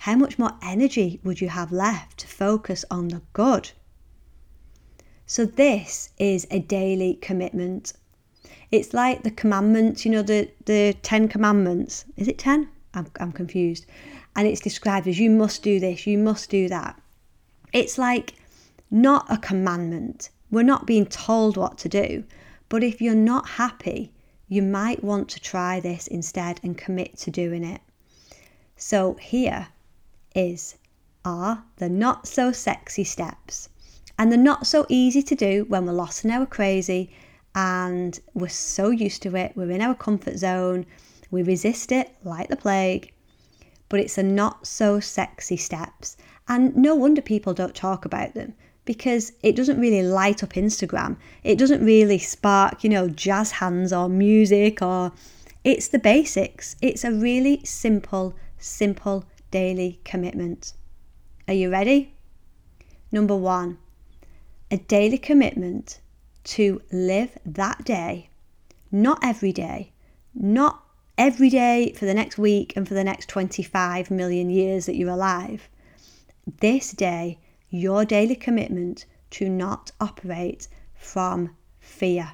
How 0.00 0.16
much 0.16 0.40
more 0.40 0.58
energy 0.60 1.20
would 1.22 1.40
you 1.40 1.50
have 1.50 1.70
left 1.70 2.18
to 2.18 2.26
focus 2.26 2.84
on 2.90 3.08
the 3.08 3.22
good? 3.32 3.70
So, 5.24 5.44
this 5.44 6.10
is 6.18 6.48
a 6.50 6.58
daily 6.58 7.14
commitment. 7.14 7.92
It's 8.70 8.92
like 8.92 9.22
the 9.22 9.30
commandments, 9.30 10.04
you 10.04 10.10
know, 10.10 10.22
the, 10.22 10.50
the 10.64 10.96
10 11.02 11.28
commandments. 11.28 12.04
Is 12.16 12.28
it 12.28 12.38
10? 12.38 12.68
I'm, 12.94 13.06
I'm 13.20 13.32
confused. 13.32 13.86
And 14.34 14.46
it's 14.46 14.60
described 14.60 15.06
as 15.06 15.18
you 15.18 15.30
must 15.30 15.62
do 15.62 15.78
this, 15.78 16.06
you 16.06 16.18
must 16.18 16.50
do 16.50 16.68
that. 16.68 17.00
It's 17.72 17.98
like 17.98 18.34
not 18.90 19.26
a 19.30 19.38
commandment. 19.38 20.30
We're 20.50 20.62
not 20.62 20.86
being 20.86 21.06
told 21.06 21.56
what 21.56 21.78
to 21.78 21.88
do. 21.88 22.24
But 22.68 22.82
if 22.82 23.00
you're 23.00 23.14
not 23.14 23.48
happy, 23.50 24.12
you 24.48 24.62
might 24.62 25.02
want 25.02 25.28
to 25.30 25.40
try 25.40 25.80
this 25.80 26.06
instead 26.06 26.60
and 26.62 26.76
commit 26.76 27.16
to 27.18 27.30
doing 27.30 27.64
it. 27.64 27.80
So, 28.76 29.14
here 29.14 29.68
is 30.34 30.76
are 31.24 31.64
the 31.76 31.88
not 31.88 32.28
so 32.28 32.52
sexy 32.52 33.02
steps. 33.04 33.68
And 34.18 34.30
they're 34.30 34.38
not 34.38 34.66
so 34.66 34.86
easy 34.88 35.22
to 35.22 35.34
do 35.34 35.64
when 35.68 35.84
we're 35.86 35.92
lost 35.92 36.24
in 36.24 36.30
our 36.30 36.46
crazy 36.46 37.10
and 37.56 38.20
we're 38.34 38.48
so 38.48 38.90
used 38.90 39.22
to 39.22 39.34
it. 39.34 39.52
We're 39.56 39.70
in 39.70 39.80
our 39.80 39.94
comfort 39.94 40.36
zone. 40.36 40.84
We 41.30 41.42
resist 41.42 41.90
it 41.90 42.14
like 42.22 42.48
the 42.48 42.56
plague. 42.56 43.12
But 43.88 44.00
it's 44.00 44.18
a 44.18 44.22
not 44.22 44.66
so 44.66 45.00
sexy 45.00 45.56
steps. 45.56 46.18
And 46.48 46.76
no 46.76 46.94
wonder 46.94 47.22
people 47.22 47.54
don't 47.54 47.74
talk 47.74 48.04
about 48.04 48.34
them 48.34 48.52
because 48.84 49.32
it 49.42 49.56
doesn't 49.56 49.80
really 49.80 50.02
light 50.02 50.42
up 50.42 50.52
Instagram. 50.52 51.16
It 51.42 51.58
doesn't 51.58 51.84
really 51.84 52.18
spark, 52.18 52.84
you 52.84 52.90
know, 52.90 53.08
jazz 53.08 53.52
hands 53.52 53.90
or 53.92 54.08
music 54.10 54.82
or 54.82 55.12
it's 55.64 55.88
the 55.88 55.98
basics. 55.98 56.76
It's 56.82 57.04
a 57.04 57.10
really 57.10 57.62
simple, 57.64 58.34
simple 58.58 59.24
daily 59.50 59.98
commitment. 60.04 60.74
Are 61.48 61.54
you 61.54 61.70
ready? 61.70 62.12
Number 63.10 63.34
one, 63.34 63.78
a 64.70 64.76
daily 64.76 65.18
commitment 65.18 66.00
to 66.46 66.80
live 66.92 67.36
that 67.44 67.84
day, 67.84 68.30
not 68.92 69.18
every 69.20 69.52
day, 69.52 69.92
not 70.32 70.84
every 71.18 71.50
day 71.50 71.92
for 71.96 72.04
the 72.04 72.14
next 72.14 72.38
week 72.38 72.72
and 72.76 72.86
for 72.86 72.94
the 72.94 73.02
next 73.02 73.28
25 73.28 74.12
million 74.12 74.48
years 74.48 74.86
that 74.86 74.94
you're 74.94 75.10
alive. 75.10 75.68
This 76.60 76.92
day, 76.92 77.38
your 77.68 78.04
daily 78.04 78.36
commitment 78.36 79.06
to 79.30 79.48
not 79.48 79.90
operate 80.00 80.68
from 80.94 81.50
fear. 81.80 82.32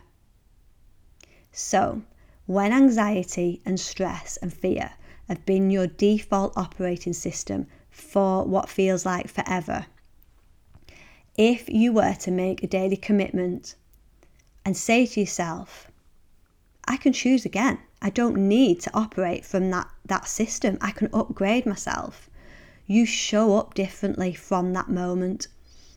So, 1.50 2.02
when 2.44 2.72
anxiety 2.72 3.62
and 3.64 3.80
stress 3.80 4.36
and 4.36 4.52
fear 4.52 4.92
have 5.28 5.46
been 5.46 5.70
your 5.70 5.86
default 5.86 6.52
operating 6.56 7.14
system 7.14 7.66
for 7.88 8.44
what 8.44 8.68
feels 8.68 9.06
like 9.06 9.28
forever, 9.28 9.86
if 11.38 11.66
you 11.70 11.94
were 11.94 12.14
to 12.14 12.30
make 12.30 12.62
a 12.62 12.66
daily 12.66 12.96
commitment 12.96 13.74
and 14.64 14.76
say 14.76 15.06
to 15.06 15.20
yourself, 15.20 15.90
I 16.86 16.96
can 16.96 17.12
choose 17.12 17.44
again. 17.44 17.78
I 18.00 18.10
don't 18.10 18.48
need 18.48 18.80
to 18.80 18.90
operate 18.94 19.44
from 19.44 19.70
that, 19.70 19.88
that 20.06 20.26
system. 20.26 20.78
I 20.80 20.90
can 20.90 21.08
upgrade 21.12 21.66
myself. 21.66 22.28
You 22.86 23.06
show 23.06 23.56
up 23.56 23.74
differently 23.74 24.34
from 24.34 24.72
that 24.72 24.88
moment. 24.88 25.46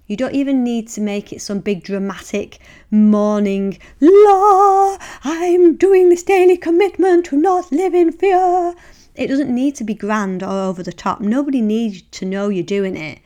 You 0.08 0.16
don't 0.16 0.36
even 0.36 0.64
need 0.64 0.88
to 0.90 1.02
make 1.02 1.34
it 1.34 1.42
some 1.42 1.60
big 1.60 1.84
dramatic 1.84 2.60
morning, 2.92 3.80
law, 4.00 4.98
I'm 5.24 5.76
doing 5.78 6.10
this 6.10 6.22
daily 6.22 6.58
commitment 6.58 7.26
to 7.28 7.38
not 7.38 7.72
live 7.72 7.96
in 7.96 8.12
fear. 8.12 8.76
It 9.16 9.28
doesn't 9.28 9.54
need 9.54 9.74
to 9.76 9.84
be 9.84 9.96
grand 9.96 10.44
or 10.44 10.68
over 10.68 10.84
the 10.84 10.94
top. 10.94 11.22
Nobody 11.22 11.62
needs 11.62 12.04
to 12.04 12.26
know 12.26 12.50
you're 12.50 12.64
doing 12.64 12.96
it. 12.96 13.20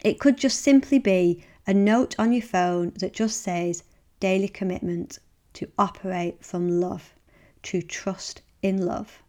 It 0.00 0.20
could 0.20 0.36
just 0.36 0.60
simply 0.60 0.98
be 0.98 1.42
a 1.66 1.72
note 1.72 2.14
on 2.18 2.32
your 2.32 2.42
phone 2.42 2.92
that 2.96 3.14
just 3.14 3.42
says 3.42 3.82
daily 4.20 4.48
commitment 4.48 5.18
to 5.54 5.70
operate 5.78 6.44
from 6.44 6.80
love, 6.80 7.14
to 7.62 7.82
trust 7.82 8.42
in 8.62 8.84
love. 8.84 9.22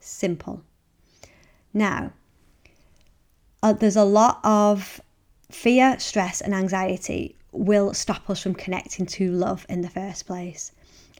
Simple. 0.00 0.62
Now, 1.72 2.12
uh, 3.62 3.72
there's 3.72 3.96
a 3.96 4.04
lot 4.04 4.40
of 4.44 5.00
fear, 5.50 5.98
stress, 5.98 6.40
and 6.40 6.54
anxiety 6.54 7.36
will 7.52 7.94
stop 7.94 8.28
us 8.28 8.42
from 8.42 8.54
connecting 8.54 9.06
to 9.06 9.30
love 9.30 9.66
in 9.68 9.80
the 9.82 9.90
first 9.90 10.26
place. 10.26 10.72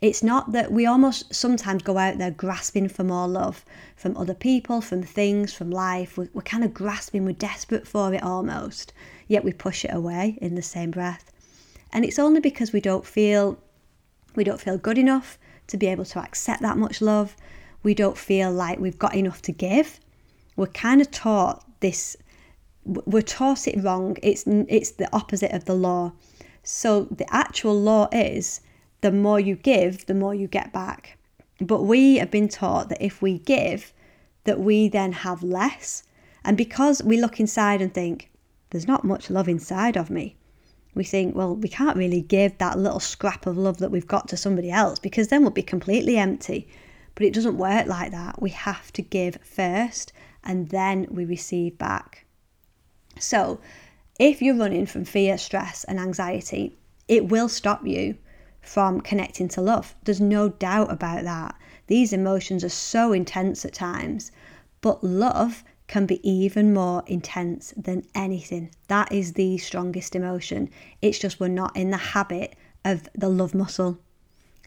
It's 0.03 0.23
not 0.23 0.53
that 0.53 0.71
we 0.73 0.85
almost 0.85 1.35
sometimes 1.35 1.83
go 1.83 1.97
out 1.97 2.19
there 2.19 2.31
grasping 2.31 2.89
for 2.89 3.03
more 3.03 3.27
love 3.27 3.65
from 3.97 4.17
other 4.17 4.35
people, 4.35 4.83
from 4.83 5.03
things, 5.03 5.55
from 5.55 5.71
life. 5.71 6.19
We're, 6.19 6.29
we're 6.35 6.43
kind 6.43 6.65
of 6.65 6.75
grasping, 6.75 7.25
we're 7.25 7.33
desperate 7.33 7.89
for 7.89 8.13
it 8.13 8.23
almost, 8.23 8.93
yet 9.27 9.43
we 9.43 9.53
push 9.53 9.85
it 9.87 9.95
away 9.95 10.39
in 10.43 10.55
the 10.55 10.63
same 10.63 10.91
breath. 10.91 11.33
And 11.93 12.05
it's 12.05 12.19
only 12.19 12.41
because 12.41 12.73
we 12.73 12.81
don't 12.81 13.07
feel 13.07 13.59
we 14.35 14.45
don't 14.45 14.61
feel 14.61 14.77
good 14.77 14.99
enough 14.99 15.39
to 15.69 15.77
be 15.77 15.87
able 15.87 16.05
to 16.05 16.19
accept 16.21 16.63
that 16.63 16.77
much 16.77 17.01
love. 17.01 17.37
We 17.83 17.95
don't 17.95 18.19
feel 18.19 18.53
like 18.53 18.79
we've 18.79 18.99
got 18.99 19.15
enough 19.15 19.41
to 19.43 19.53
give. 19.53 19.99
We're 20.57 20.67
kind 20.67 21.01
of 21.01 21.11
taught 21.11 21.65
this 21.81 22.17
we're 22.85 23.23
taught 23.23 23.67
it 23.67 23.83
wrong. 23.83 24.17
It's 24.23 24.45
it's 24.47 24.93
the 24.93 25.09
opposite 25.15 25.53
of 25.53 25.65
the 25.65 25.75
law. 25.75 26.13
So 26.63 27.05
the 27.05 27.33
actual 27.33 27.81
law 27.81 28.09
is 28.13 28.61
the 29.01 29.13
more 29.13 29.41
you 29.41 29.57
give, 29.57 30.07
the 30.07 30.15
more 30.15 30.35
you 30.35 30.49
get 30.49 30.73
back. 30.73 31.19
But 31.61 31.83
we 31.83 32.17
have 32.17 32.31
been 32.31 32.49
taught 32.49 32.89
that 32.89 33.03
if 33.03 33.23
we 33.23 33.39
give, 33.39 33.93
that 34.45 34.61
we 34.61 34.89
then 34.89 35.13
have 35.13 35.43
less. 35.43 36.03
And 36.45 36.57
because 36.57 37.03
we 37.03 37.21
look 37.21 37.41
inside 37.41 37.83
and 37.83 37.93
think, 37.93 38.31
there's 38.71 38.87
not 38.87 39.05
much 39.05 39.31
love 39.31 39.49
inside 39.49 39.97
of 39.97 40.11
me, 40.11 40.37
we 40.97 41.05
think, 41.05 41.37
well, 41.37 41.55
we 41.55 41.69
can't 41.69 41.97
really 41.97 42.23
give 42.23 42.57
that 42.57 42.79
little 42.79 43.01
scrap 43.01 43.47
of 43.47 43.59
love 43.59 43.77
that 43.79 43.91
we've 43.91 44.07
got 44.07 44.29
to 44.29 44.37
somebody 44.37 44.71
else 44.71 44.99
because 44.99 45.29
then 45.29 45.43
we'll 45.43 45.51
be 45.51 45.63
completely 45.63 46.17
empty. 46.17 46.67
But 47.15 47.27
it 47.27 47.35
doesn't 47.35 47.59
work 47.59 47.87
like 47.87 48.13
that. 48.13 48.41
We 48.41 48.51
have 48.51 48.93
to 48.95 49.03
give 49.03 49.39
first 49.45 50.15
and 50.43 50.71
then 50.71 51.07
we 51.11 51.27
receive 51.27 51.77
back. 51.77 52.25
So, 53.19 53.61
if 54.19 54.41
you're 54.41 54.57
running 54.57 54.87
from 54.87 55.05
fear, 55.05 55.37
stress, 55.37 55.85
and 55.85 56.01
anxiety, 56.01 56.79
it 57.09 57.29
will 57.29 57.51
stop 57.51 57.87
you 57.87 58.17
from 58.63 59.03
connecting 59.03 59.49
to 59.49 59.61
love. 59.61 59.95
There's 60.05 60.21
no 60.21 60.49
doubt 60.49 60.91
about 60.91 61.25
that. 61.25 61.55
These 61.89 62.15
emotions 62.15 62.65
are 62.65 62.71
so 62.71 63.13
intense 63.13 63.67
at 63.67 63.75
times, 63.75 64.33
but 64.81 65.05
love 65.05 65.63
can 65.89 66.07
be 66.07 66.29
even 66.29 66.75
more 66.75 67.03
intense 67.07 67.73
than 67.77 68.05
anything. 68.15 68.71
That 68.89 69.13
is 69.13 69.35
the 69.35 69.59
strongest 69.59 70.17
emotion. 70.17 70.71
It's 71.01 71.19
just 71.19 71.39
we're 71.39 71.49
not 71.49 71.77
in 71.77 71.91
the 71.91 71.97
habit 71.97 72.57
of 72.85 73.09
the 73.15 73.29
love 73.29 73.55
muscle. 73.55 73.99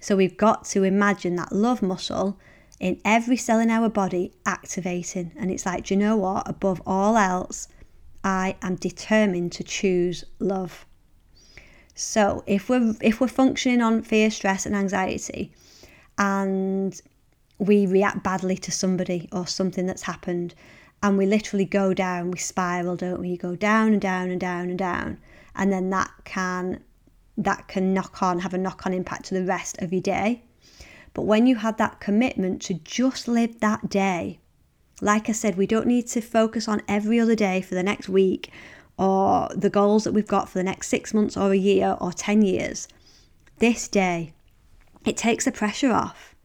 So 0.01 0.15
we've 0.15 0.37
got 0.37 0.63
to 0.65 0.83
imagine 0.83 1.35
that 1.35 1.51
love 1.51 1.81
muscle 1.81 2.39
in 2.79 3.01
every 3.03 3.35
cell 3.35 3.59
in 3.59 3.69
our 3.69 3.89
body 3.89 4.31
activating. 4.45 5.31
And 5.37 5.51
it's 5.51 5.65
like, 5.65 5.85
do 5.85 5.93
you 5.93 5.99
know 5.99 6.15
what? 6.15 6.47
Above 6.47 6.81
all 6.85 7.17
else, 7.17 7.67
I 8.23 8.55
am 8.61 8.75
determined 8.75 9.51
to 9.53 9.63
choose 9.63 10.23
love. 10.39 10.85
So 11.95 12.43
if 12.47 12.69
we're 12.69 12.95
if 13.01 13.19
we're 13.19 13.27
functioning 13.27 13.81
on 13.81 14.03
fear, 14.03 14.31
stress, 14.31 14.65
and 14.65 14.73
anxiety, 14.73 15.51
and 16.17 16.99
we 17.57 17.85
react 17.85 18.23
badly 18.23 18.55
to 18.57 18.71
somebody 18.71 19.27
or 19.33 19.45
something 19.45 19.85
that's 19.85 20.03
happened, 20.03 20.55
and 21.01 21.17
we 21.17 21.25
literally 21.25 21.65
go 21.65 21.93
down, 21.93 22.31
we 22.31 22.37
spiral, 22.37 22.95
don't 22.95 23.19
we? 23.19 23.29
You 23.29 23.37
go 23.37 23.55
down 23.55 23.93
and 23.93 24.01
down 24.01 24.29
and 24.29 24.39
down 24.39 24.69
and 24.69 24.77
down, 24.77 25.17
and 25.55 25.71
then 25.71 25.89
that 25.91 26.11
can 26.25 26.83
that 27.37 27.67
can 27.67 27.93
knock 27.93 28.21
on, 28.21 28.39
have 28.39 28.53
a 28.53 28.57
knock 28.57 28.85
on 28.85 28.93
impact 28.93 29.25
to 29.25 29.33
the 29.33 29.45
rest 29.45 29.81
of 29.81 29.93
your 29.93 30.01
day. 30.01 30.43
But 31.13 31.21
when 31.23 31.47
you 31.47 31.55
had 31.55 31.77
that 31.77 31.99
commitment 31.99 32.61
to 32.63 32.73
just 32.73 33.27
live 33.27 33.59
that 33.61 33.89
day, 33.89 34.39
like 35.01 35.29
I 35.29 35.31
said, 35.31 35.57
we 35.57 35.65
don't 35.65 35.87
need 35.87 36.07
to 36.07 36.21
focus 36.21 36.67
on 36.67 36.81
every 36.87 37.19
other 37.19 37.35
day 37.35 37.61
for 37.61 37.75
the 37.75 37.83
next 37.83 38.09
week 38.09 38.51
or 38.97 39.49
the 39.55 39.69
goals 39.69 40.03
that 40.03 40.11
we've 40.11 40.27
got 40.27 40.49
for 40.49 40.57
the 40.57 40.63
next 40.63 40.89
six 40.89 41.13
months 41.13 41.37
or 41.37 41.51
a 41.51 41.57
year 41.57 41.95
or 42.01 42.11
10 42.11 42.41
years, 42.41 42.87
this 43.59 43.87
day, 43.87 44.33
it 45.05 45.15
takes 45.15 45.45
the 45.45 45.51
pressure 45.53 45.91
off. 45.91 46.35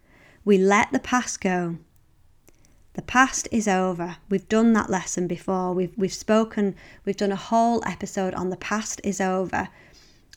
We 0.45 0.59
let 0.59 0.93
the 0.93 1.01
past 1.01 1.41
go. 1.41 1.79
The 2.95 3.03
past 3.03 3.49
is 3.51 3.67
over. 3.67 4.17
We've 4.29 4.49
done 4.49 4.73
that 4.75 4.89
lesson 4.89 5.27
before. 5.27 5.73
We've, 5.73 5.93
we've 5.97 6.13
spoken, 6.13 6.77
we've 7.05 7.17
done 7.17 7.33
a 7.33 7.37
whole 7.37 7.83
episode 7.85 8.35
on 8.35 8.51
the 8.51 8.57
past 8.57 9.01
is 9.03 9.21
over. 9.21 9.69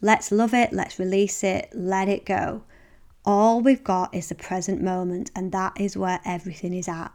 Let's 0.02 0.32
love 0.32 0.54
it, 0.54 0.74
let's 0.74 1.00
release 1.00 1.44
it, 1.44 1.70
let 1.74 2.10
it 2.10 2.26
go. 2.26 2.64
All 3.26 3.62
we've 3.62 3.84
got 3.84 4.14
is 4.14 4.30
the 4.30 4.36
present 4.36 4.82
moment, 4.82 5.30
and 5.36 5.52
that 5.52 5.80
is 5.80 5.96
where 5.98 6.20
everything 6.26 6.74
is 6.74 6.88
at. 6.88 7.12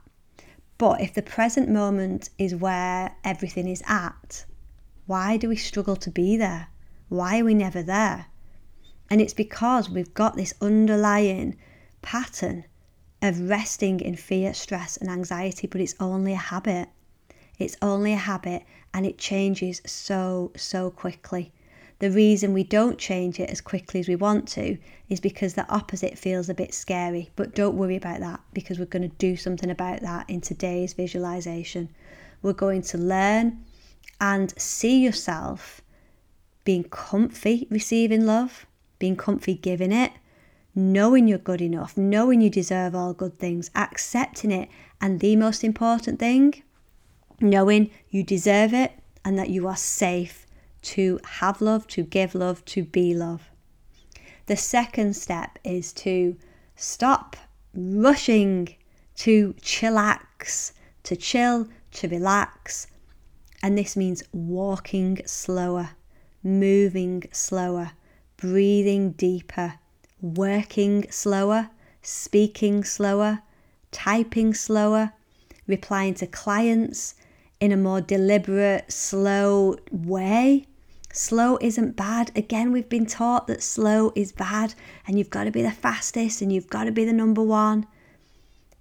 But 0.78 1.00
if 1.00 1.12
the 1.14 1.22
present 1.22 1.68
moment 1.68 2.30
is 2.38 2.54
where 2.54 3.16
everything 3.24 3.68
is 3.68 3.82
at, 3.86 4.44
Why 5.06 5.36
do 5.36 5.48
we 5.48 5.56
struggle 5.56 5.96
to 5.96 6.10
be 6.10 6.36
there? 6.36 6.68
Why 7.08 7.40
are 7.40 7.44
we 7.44 7.54
never 7.54 7.82
there? 7.82 8.26
And 9.10 9.20
it's 9.20 9.34
because 9.34 9.90
we've 9.90 10.14
got 10.14 10.36
this 10.36 10.54
underlying 10.60 11.56
pattern 12.00 12.64
of 13.22 13.48
resting 13.48 14.00
in 14.00 14.16
fear, 14.16 14.52
stress, 14.52 14.96
and 14.96 15.08
anxiety, 15.08 15.66
but 15.66 15.80
it's 15.80 15.94
only 16.00 16.32
a 16.32 16.36
habit. 16.36 16.88
It's 17.58 17.76
only 17.80 18.12
a 18.12 18.16
habit 18.16 18.64
and 18.92 19.06
it 19.06 19.16
changes 19.16 19.80
so, 19.86 20.50
so 20.56 20.90
quickly. 20.90 21.52
The 22.00 22.10
reason 22.10 22.52
we 22.52 22.64
don't 22.64 22.98
change 22.98 23.38
it 23.38 23.48
as 23.48 23.60
quickly 23.60 24.00
as 24.00 24.08
we 24.08 24.16
want 24.16 24.48
to 24.48 24.76
is 25.08 25.20
because 25.20 25.54
the 25.54 25.68
opposite 25.70 26.18
feels 26.18 26.48
a 26.48 26.54
bit 26.54 26.74
scary. 26.74 27.30
But 27.36 27.54
don't 27.54 27.76
worry 27.76 27.94
about 27.94 28.18
that 28.18 28.40
because 28.52 28.80
we're 28.80 28.86
going 28.86 29.08
to 29.08 29.16
do 29.16 29.36
something 29.36 29.70
about 29.70 30.00
that 30.00 30.28
in 30.28 30.40
today's 30.40 30.94
visualization. 30.94 31.90
We're 32.42 32.54
going 32.54 32.82
to 32.82 32.98
learn 32.98 33.64
and 34.20 34.52
see 34.60 34.98
yourself 34.98 35.80
being 36.64 36.84
comfy 36.84 37.66
receiving 37.70 38.26
love, 38.26 38.66
being 38.98 39.16
comfy 39.16 39.54
giving 39.54 39.92
it, 39.92 40.12
knowing 40.74 41.28
you're 41.28 41.38
good 41.38 41.60
enough, 41.60 41.96
knowing 41.96 42.40
you 42.40 42.50
deserve 42.50 42.94
all 42.94 43.12
good 43.12 43.38
things, 43.38 43.70
accepting 43.74 44.50
it, 44.50 44.68
and 45.00 45.20
the 45.20 45.36
most 45.36 45.62
important 45.62 46.18
thing, 46.18 46.62
knowing 47.40 47.90
you 48.08 48.22
deserve 48.22 48.72
it 48.72 48.92
and 49.24 49.38
that 49.38 49.50
you 49.50 49.66
are 49.66 49.76
safe 49.76 50.46
to 50.82 51.20
have 51.24 51.60
love, 51.60 51.86
to 51.86 52.02
give 52.02 52.34
love, 52.34 52.64
to 52.64 52.82
be 52.82 53.14
love. 53.14 53.50
The 54.46 54.56
second 54.56 55.14
step 55.14 55.58
is 55.62 55.92
to 55.94 56.36
stop 56.74 57.36
rushing, 57.74 58.74
to 59.16 59.54
chillax, 59.60 60.72
to 61.04 61.16
chill, 61.16 61.68
to 61.92 62.08
relax. 62.08 62.86
And 63.62 63.78
this 63.78 63.96
means 63.96 64.24
walking 64.32 65.20
slower, 65.26 65.90
moving 66.42 67.24
slower, 67.30 67.92
breathing 68.36 69.12
deeper, 69.12 69.74
working 70.22 71.10
slower, 71.10 71.68
speaking 72.00 72.84
slower, 72.84 73.42
typing 73.90 74.54
slower, 74.54 75.12
replying 75.66 76.14
to 76.14 76.26
clients 76.26 77.14
in 77.60 77.72
a 77.72 77.76
more 77.76 78.00
deliberate, 78.00 78.90
slow 78.90 79.76
way. 79.90 80.66
Slow 81.12 81.58
isn't 81.60 81.94
bad. 81.94 82.32
Again, 82.34 82.72
we've 82.72 82.88
been 82.88 83.06
taught 83.06 83.46
that 83.48 83.62
slow 83.62 84.12
is 84.16 84.32
bad 84.32 84.74
and 85.06 85.18
you've 85.18 85.30
got 85.30 85.44
to 85.44 85.50
be 85.50 85.62
the 85.62 85.70
fastest 85.70 86.40
and 86.40 86.52
you've 86.52 86.70
got 86.70 86.84
to 86.84 86.92
be 86.92 87.04
the 87.04 87.12
number 87.12 87.42
one. 87.42 87.86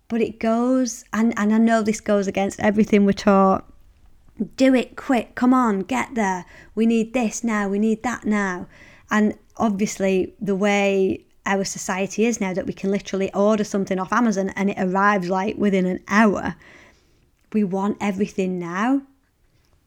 But 0.07 0.21
it 0.21 0.39
goes, 0.39 1.03
and, 1.13 1.33
and 1.38 1.53
I 1.53 1.57
know 1.57 1.81
this 1.81 2.01
goes 2.01 2.27
against 2.27 2.60
everything 2.60 3.05
we're 3.05 3.13
taught. 3.13 3.65
Do 4.55 4.74
it 4.74 4.95
quick, 4.95 5.36
come 5.36 5.53
on, 5.53 5.81
get 5.81 6.15
there. 6.15 6.45
We 6.74 6.86
need 6.86 7.13
this 7.13 7.43
now, 7.43 7.69
we 7.69 7.79
need 7.79 8.03
that 8.03 8.25
now. 8.25 8.67
And 9.10 9.38
obviously, 9.57 10.33
the 10.39 10.55
way 10.55 11.25
our 11.51 11.65
society 11.65 12.25
is 12.25 12.39
now 12.39 12.53
that 12.53 12.65
we 12.65 12.74
can 12.74 12.91
literally 12.91 13.34
order 13.34 13.65
something 13.65 14.00
off 14.00 14.13
Amazon 14.13 14.50
and 14.55 14.70
it 14.70 14.77
arrives 14.79 15.29
like 15.29 15.58
within 15.58 15.86
an 15.86 16.00
hour, 16.08 16.55
we 17.51 17.63
want 17.63 17.98
everything 18.00 18.58
now. 18.58 19.01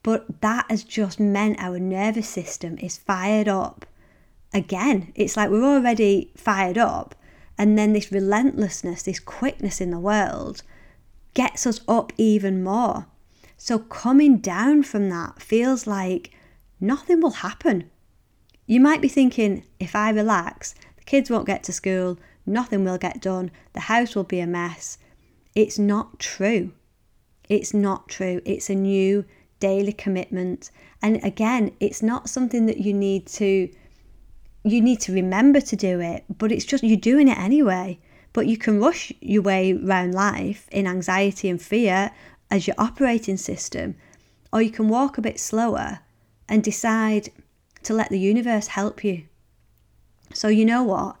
But 0.03 0.41
that 0.41 0.65
has 0.69 0.83
just 0.83 1.19
meant 1.19 1.59
our 1.59 1.79
nervous 1.79 2.29
system 2.29 2.77
is 2.77 2.97
fired 2.97 3.47
up 3.47 3.87
again. 4.53 5.11
It's 5.15 5.35
like 5.35 5.49
we're 5.49 5.63
already 5.63 6.31
fired 6.37 6.77
up, 6.77 7.15
and 7.57 7.75
then 7.77 7.93
this 7.93 8.11
relentlessness, 8.11 9.01
this 9.01 9.19
quickness 9.19 9.81
in 9.81 9.89
the 9.89 9.99
world 9.99 10.61
gets 11.33 11.65
us 11.65 11.81
up 11.87 12.13
even 12.17 12.63
more. 12.63 13.07
So 13.57 13.79
coming 13.79 14.37
down 14.37 14.83
from 14.83 15.09
that 15.09 15.41
feels 15.41 15.87
like 15.87 16.31
nothing 16.79 17.19
will 17.19 17.31
happen. 17.31 17.89
You 18.67 18.79
might 18.79 19.01
be 19.01 19.07
thinking, 19.07 19.63
if 19.79 19.95
I 19.95 20.11
relax, 20.11 20.75
kids 21.05 21.29
won't 21.29 21.47
get 21.47 21.63
to 21.63 21.73
school, 21.73 22.17
nothing 22.45 22.83
will 22.83 22.97
get 22.97 23.21
done, 23.21 23.51
the 23.73 23.81
house 23.81 24.15
will 24.15 24.23
be 24.23 24.39
a 24.39 24.47
mess. 24.47 24.97
It's 25.53 25.79
not 25.79 26.19
true. 26.19 26.71
It's 27.47 27.73
not 27.73 28.07
true. 28.07 28.41
It's 28.45 28.69
a 28.69 28.75
new 28.75 29.25
daily 29.59 29.93
commitment. 29.93 30.71
And 31.01 31.23
again, 31.23 31.71
it's 31.79 32.03
not 32.03 32.29
something 32.29 32.65
that 32.65 32.79
you 32.79 32.93
need 32.93 33.27
to 33.27 33.69
you 34.63 34.81
need 34.81 34.99
to 34.99 35.13
remember 35.13 35.61
to 35.61 35.75
do 35.75 35.99
it, 35.99 36.25
but 36.39 36.51
it's 36.51 36.65
just 36.65 36.83
you're 36.83 36.97
doing 36.97 37.27
it 37.27 37.37
anyway. 37.37 37.99
But 38.33 38.47
you 38.47 38.57
can 38.57 38.79
rush 38.79 39.13
your 39.21 39.43
way 39.43 39.73
around 39.73 40.13
life 40.15 40.67
in 40.71 40.87
anxiety 40.87 41.49
and 41.49 41.61
fear 41.61 42.11
as 42.49 42.65
your 42.65 42.75
operating 42.79 43.37
system, 43.37 43.95
or 44.51 44.61
you 44.63 44.71
can 44.71 44.89
walk 44.89 45.17
a 45.17 45.21
bit 45.21 45.39
slower 45.39 45.99
and 46.49 46.63
decide 46.63 47.29
to 47.83 47.93
let 47.93 48.09
the 48.09 48.19
universe 48.19 48.67
help 48.67 49.03
you. 49.03 49.25
So, 50.35 50.49
you 50.49 50.65
know 50.65 50.83
what? 50.83 51.15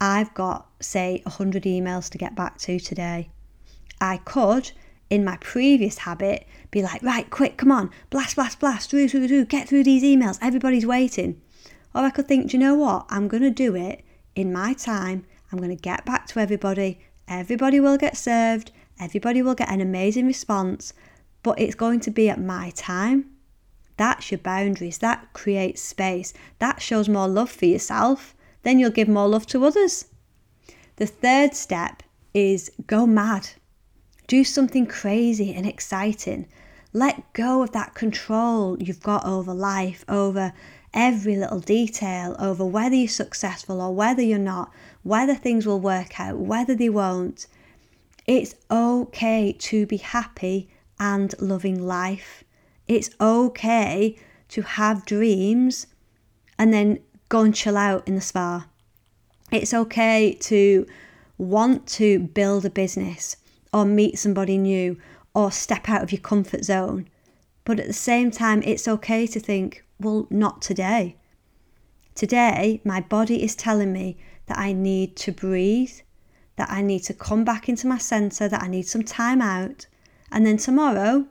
I've 0.00 0.32
got, 0.34 0.68
say, 0.80 1.20
100 1.24 1.64
emails 1.64 2.08
to 2.10 2.18
get 2.18 2.36
back 2.36 2.58
to 2.58 2.78
today. 2.78 3.30
I 4.00 4.18
could 4.18 4.70
in 5.10 5.24
my 5.24 5.36
previous 5.38 5.98
habit 5.98 6.46
be 6.70 6.80
like, 6.80 7.02
right, 7.02 7.28
quick, 7.28 7.56
come 7.56 7.72
on, 7.72 7.90
blast, 8.08 8.36
blast, 8.36 8.60
blast, 8.60 8.88
through, 8.88 9.08
through, 9.08 9.26
through, 9.26 9.46
get 9.46 9.68
through 9.68 9.84
these 9.84 10.04
emails, 10.04 10.38
everybody's 10.40 10.86
waiting. 10.86 11.40
Or 11.92 12.02
I 12.02 12.10
could 12.10 12.28
think, 12.28 12.50
do 12.50 12.56
you 12.56 12.62
know 12.62 12.74
what? 12.74 13.06
I'm 13.10 13.26
going 13.26 13.42
to 13.42 13.50
do 13.50 13.74
it 13.74 14.04
in 14.36 14.52
my 14.52 14.74
time. 14.74 15.26
I'm 15.50 15.58
going 15.58 15.76
to 15.76 15.82
get 15.82 16.06
back 16.06 16.28
to 16.28 16.40
everybody. 16.40 17.00
Everybody 17.26 17.80
will 17.80 17.98
get 17.98 18.16
served. 18.16 18.70
Everybody 19.00 19.42
will 19.42 19.56
get 19.56 19.70
an 19.70 19.80
amazing 19.80 20.26
response, 20.26 20.94
but 21.42 21.58
it's 21.58 21.74
going 21.74 21.98
to 22.00 22.10
be 22.10 22.28
at 22.28 22.40
my 22.40 22.70
time. 22.70 23.26
That's 23.96 24.30
your 24.30 24.38
boundaries. 24.38 24.98
That 24.98 25.32
creates 25.32 25.82
space. 25.82 26.32
That 26.60 26.80
shows 26.80 27.08
more 27.08 27.28
love 27.28 27.50
for 27.50 27.66
yourself. 27.66 28.34
Then 28.62 28.78
you'll 28.78 28.90
give 28.90 29.08
more 29.08 29.28
love 29.28 29.46
to 29.48 29.64
others. 29.64 30.06
The 30.96 31.06
third 31.06 31.54
step 31.54 32.02
is 32.34 32.70
go 32.86 33.06
mad. 33.06 33.50
Do 34.26 34.44
something 34.44 34.86
crazy 34.86 35.52
and 35.52 35.66
exciting. 35.66 36.46
Let 36.92 37.32
go 37.32 37.62
of 37.62 37.72
that 37.72 37.94
control 37.94 38.80
you've 38.80 39.02
got 39.02 39.24
over 39.24 39.54
life, 39.54 40.04
over 40.08 40.52
every 40.94 41.36
little 41.36 41.60
detail, 41.60 42.36
over 42.38 42.64
whether 42.64 42.94
you're 42.94 43.08
successful 43.08 43.80
or 43.80 43.94
whether 43.94 44.22
you're 44.22 44.38
not, 44.38 44.70
whether 45.02 45.34
things 45.34 45.66
will 45.66 45.80
work 45.80 46.20
out, 46.20 46.38
whether 46.38 46.74
they 46.74 46.90
won't. 46.90 47.46
It's 48.26 48.54
okay 48.70 49.56
to 49.58 49.86
be 49.86 49.96
happy 49.96 50.68
and 51.00 51.34
loving 51.40 51.82
life. 51.82 52.44
It's 52.86 53.10
okay 53.20 54.16
to 54.48 54.62
have 54.62 55.06
dreams 55.06 55.86
and 56.58 56.72
then 56.72 57.00
go 57.32 57.40
and 57.40 57.54
chill 57.54 57.78
out 57.78 58.06
in 58.06 58.14
the 58.14 58.20
spa. 58.20 58.66
It's 59.50 59.72
okay 59.72 60.36
to 60.40 60.86
want 61.38 61.86
to 61.98 62.18
build 62.18 62.66
a 62.66 62.70
business 62.70 63.36
or 63.72 63.86
meet 63.86 64.18
somebody 64.18 64.58
new 64.58 64.98
or 65.34 65.50
step 65.50 65.88
out 65.88 66.02
of 66.02 66.12
your 66.12 66.20
comfort 66.20 66.62
zone. 66.62 67.08
But 67.64 67.80
at 67.80 67.86
the 67.86 67.94
same 67.94 68.30
time, 68.30 68.62
it's 68.66 68.86
okay 68.86 69.26
to 69.26 69.40
think, 69.40 69.82
well, 69.98 70.26
not 70.28 70.60
today. 70.60 71.16
Today, 72.14 72.82
my 72.84 73.00
body 73.00 73.42
is 73.42 73.54
telling 73.56 73.94
me 73.94 74.18
that 74.44 74.58
I 74.58 74.74
need 74.74 75.16
to 75.24 75.32
breathe, 75.32 76.00
that 76.56 76.68
I 76.68 76.82
need 76.82 77.00
to 77.04 77.14
come 77.14 77.44
back 77.44 77.66
into 77.66 77.86
my 77.86 77.96
center, 77.96 78.46
that 78.46 78.62
I 78.62 78.68
need 78.68 78.86
some 78.86 79.04
time 79.04 79.40
out. 79.40 79.86
And 80.30 80.44
then 80.44 80.58
tomorrow, 80.58 81.26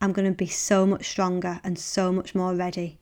I'm 0.00 0.12
going 0.12 0.30
to 0.30 0.36
be 0.36 0.46
so 0.46 0.86
much 0.86 1.08
stronger 1.08 1.60
and 1.64 1.76
so 1.76 2.12
much 2.12 2.36
more 2.36 2.54
ready. 2.54 2.99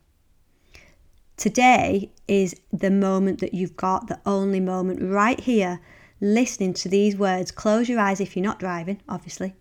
Today 1.39 2.11
is 2.27 2.53
the 2.73 2.91
moment 2.91 3.39
that 3.39 3.53
you've 3.53 3.77
got, 3.77 4.07
the 4.07 4.19
only 4.25 4.59
moment 4.59 5.01
right 5.01 5.39
here 5.39 5.79
listening 6.19 6.73
to 6.73 6.89
these 6.89 7.15
words. 7.15 7.49
Close 7.49 7.87
your 7.87 7.97
eyes 7.97 8.19
if 8.19 8.35
you're 8.35 8.43
not 8.43 8.59
driving, 8.59 8.99
obviously. 9.07 9.55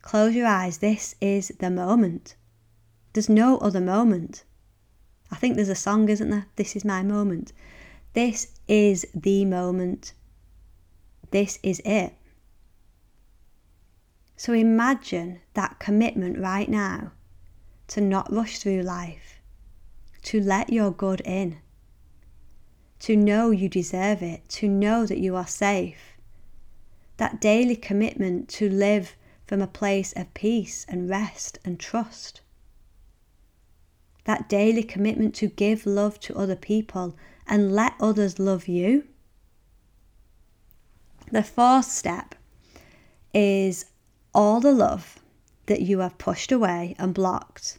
Close 0.00 0.34
your 0.34 0.48
eyes. 0.48 0.78
This 0.78 1.14
is 1.20 1.52
the 1.60 1.70
moment. 1.70 2.34
There's 3.12 3.28
no 3.28 3.58
other 3.58 3.80
moment. 3.80 4.42
I 5.30 5.36
think 5.36 5.54
there's 5.54 5.68
a 5.68 5.76
song, 5.76 6.08
isn't 6.08 6.28
there? 6.28 6.46
This 6.56 6.74
is 6.74 6.84
my 6.84 7.04
moment. 7.04 7.52
This 8.14 8.58
is 8.66 9.06
the 9.14 9.44
moment. 9.44 10.14
This 11.30 11.60
is 11.62 11.80
it. 11.84 12.14
So 14.36 14.54
imagine 14.54 15.38
that 15.54 15.78
commitment 15.78 16.36
right 16.40 16.68
now 16.68 17.12
to 17.86 18.00
not 18.00 18.32
rush 18.32 18.58
through 18.58 18.82
life, 18.82 19.40
to 20.22 20.40
let 20.40 20.70
your 20.70 20.90
good 20.90 21.20
in 21.22 21.58
to 23.02 23.16
know 23.16 23.50
you 23.50 23.68
deserve 23.68 24.22
it, 24.22 24.48
to 24.48 24.68
know 24.68 25.04
that 25.06 25.18
you 25.18 25.34
are 25.34 25.46
safe. 25.46 26.16
That 27.16 27.40
daily 27.40 27.74
commitment 27.74 28.48
to 28.50 28.68
live 28.68 29.16
from 29.44 29.60
a 29.60 29.66
place 29.66 30.12
of 30.12 30.32
peace 30.34 30.86
and 30.88 31.10
rest 31.10 31.58
and 31.64 31.80
trust. 31.80 32.42
That 34.24 34.48
daily 34.48 34.84
commitment 34.84 35.34
to 35.36 35.48
give 35.48 35.84
love 35.84 36.20
to 36.20 36.36
other 36.36 36.54
people 36.54 37.16
and 37.44 37.72
let 37.72 37.94
others 37.98 38.38
love 38.38 38.68
you. 38.68 39.08
The 41.32 41.42
fourth 41.42 41.86
step 41.86 42.36
is 43.34 43.86
all 44.32 44.60
the 44.60 44.70
love 44.70 45.18
that 45.66 45.82
you 45.82 45.98
have 45.98 46.18
pushed 46.18 46.52
away 46.52 46.94
and 47.00 47.12
blocked 47.12 47.78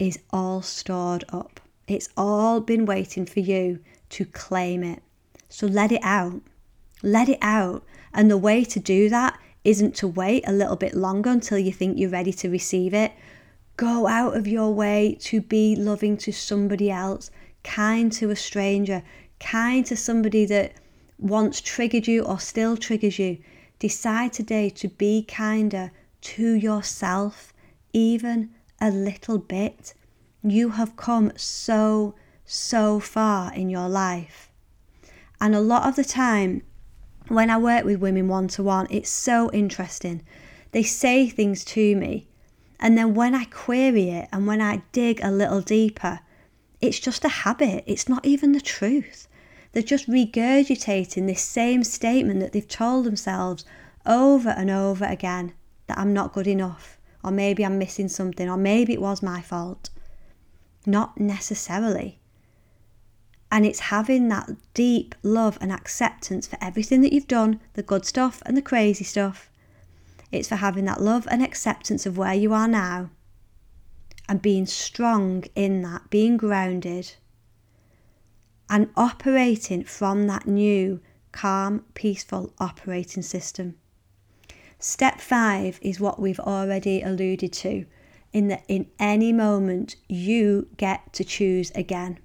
is 0.00 0.18
all 0.30 0.62
stored 0.62 1.24
up. 1.28 1.60
It's 1.86 2.08
all 2.16 2.60
been 2.60 2.86
waiting 2.86 3.26
for 3.26 3.40
you 3.40 3.80
to 4.08 4.24
claim 4.24 4.82
it. 4.82 5.02
So 5.48 5.66
let 5.66 5.92
it 5.92 6.00
out. 6.02 6.40
Let 7.02 7.28
it 7.28 7.38
out. 7.42 7.84
And 8.12 8.30
the 8.30 8.38
way 8.38 8.64
to 8.64 8.80
do 8.80 9.08
that 9.10 9.38
isn't 9.62 9.94
to 9.96 10.08
wait 10.08 10.42
a 10.46 10.52
little 10.52 10.76
bit 10.76 10.94
longer 10.94 11.30
until 11.30 11.58
you 11.58 11.70
think 11.70 11.98
you're 11.98 12.10
ready 12.10 12.32
to 12.32 12.48
receive 12.48 12.94
it. 12.94 13.12
Go 13.76 14.06
out 14.06 14.36
of 14.36 14.46
your 14.46 14.72
way 14.72 15.16
to 15.20 15.40
be 15.40 15.76
loving 15.76 16.16
to 16.18 16.32
somebody 16.32 16.90
else, 16.90 17.30
kind 17.62 18.10
to 18.12 18.30
a 18.30 18.36
stranger, 18.36 19.02
kind 19.38 19.84
to 19.86 19.96
somebody 19.96 20.46
that 20.46 20.72
once 21.18 21.60
triggered 21.60 22.06
you 22.06 22.24
or 22.24 22.40
still 22.40 22.76
triggers 22.76 23.18
you. 23.18 23.38
Decide 23.78 24.32
today 24.32 24.70
to 24.70 24.88
be 24.88 25.22
kinder 25.22 25.92
to 26.22 26.52
yourself, 26.54 27.52
even 27.92 28.50
a 28.80 28.90
little 28.90 29.38
bit. 29.38 29.94
You 30.42 30.70
have 30.70 30.96
come 30.96 31.32
so, 31.36 32.14
so 32.44 33.00
far 33.00 33.52
in 33.52 33.70
your 33.70 33.88
life. 33.88 34.50
And 35.40 35.54
a 35.54 35.60
lot 35.60 35.88
of 35.88 35.96
the 35.96 36.04
time, 36.04 36.62
when 37.28 37.50
I 37.50 37.58
work 37.58 37.84
with 37.84 38.00
women 38.00 38.28
one 38.28 38.48
to 38.48 38.62
one, 38.62 38.86
it's 38.90 39.10
so 39.10 39.50
interesting. 39.52 40.22
They 40.72 40.82
say 40.82 41.28
things 41.28 41.64
to 41.66 41.96
me, 41.96 42.28
and 42.78 42.96
then 42.96 43.14
when 43.14 43.34
I 43.34 43.44
query 43.44 44.10
it 44.10 44.28
and 44.32 44.46
when 44.46 44.60
I 44.60 44.82
dig 44.92 45.20
a 45.22 45.30
little 45.30 45.60
deeper, 45.60 46.20
it's 46.80 46.98
just 46.98 47.24
a 47.24 47.28
habit. 47.28 47.84
It's 47.86 48.08
not 48.08 48.24
even 48.24 48.52
the 48.52 48.60
truth. 48.60 49.28
They're 49.72 49.82
just 49.82 50.08
regurgitating 50.08 51.26
this 51.26 51.42
same 51.42 51.84
statement 51.84 52.40
that 52.40 52.52
they've 52.52 52.66
told 52.66 53.04
themselves 53.04 53.64
over 54.06 54.50
and 54.50 54.70
over 54.70 55.04
again 55.04 55.52
that 55.86 55.98
I'm 55.98 56.12
not 56.12 56.32
good 56.32 56.46
enough, 56.46 56.98
or 57.22 57.30
maybe 57.30 57.64
I'm 57.64 57.78
missing 57.78 58.08
something, 58.08 58.48
or 58.48 58.56
maybe 58.56 58.92
it 58.92 59.00
was 59.00 59.22
my 59.22 59.40
fault. 59.40 59.90
Not 60.86 61.18
necessarily. 61.18 62.20
And 63.52 63.66
it's 63.66 63.80
having 63.80 64.28
that 64.28 64.50
deep 64.74 65.14
love 65.22 65.58
and 65.60 65.72
acceptance 65.72 66.46
for 66.46 66.56
everything 66.60 67.00
that 67.02 67.12
you've 67.12 67.28
done, 67.28 67.60
the 67.74 67.82
good 67.82 68.04
stuff 68.04 68.42
and 68.46 68.56
the 68.56 68.62
crazy 68.62 69.04
stuff. 69.04 69.50
It's 70.30 70.48
for 70.48 70.56
having 70.56 70.84
that 70.84 71.00
love 71.00 71.26
and 71.30 71.42
acceptance 71.42 72.06
of 72.06 72.16
where 72.16 72.34
you 72.34 72.52
are 72.52 72.68
now 72.68 73.10
and 74.28 74.40
being 74.40 74.66
strong 74.66 75.44
in 75.56 75.82
that, 75.82 76.08
being 76.08 76.36
grounded 76.36 77.14
and 78.68 78.88
operating 78.96 79.82
from 79.82 80.28
that 80.28 80.46
new, 80.46 81.00
calm, 81.32 81.84
peaceful 81.94 82.54
operating 82.60 83.22
system. 83.22 83.74
Step 84.82 85.20
five 85.20 85.78
is 85.82 86.00
what 86.00 86.18
we've 86.18 86.40
already 86.40 87.02
alluded 87.02 87.52
to 87.52 87.84
in 88.32 88.48
that 88.48 88.64
in 88.66 88.86
any 88.98 89.30
moment 89.30 89.96
you 90.08 90.68
get 90.78 91.12
to 91.12 91.22
choose 91.22 91.70
again. 91.74 92.18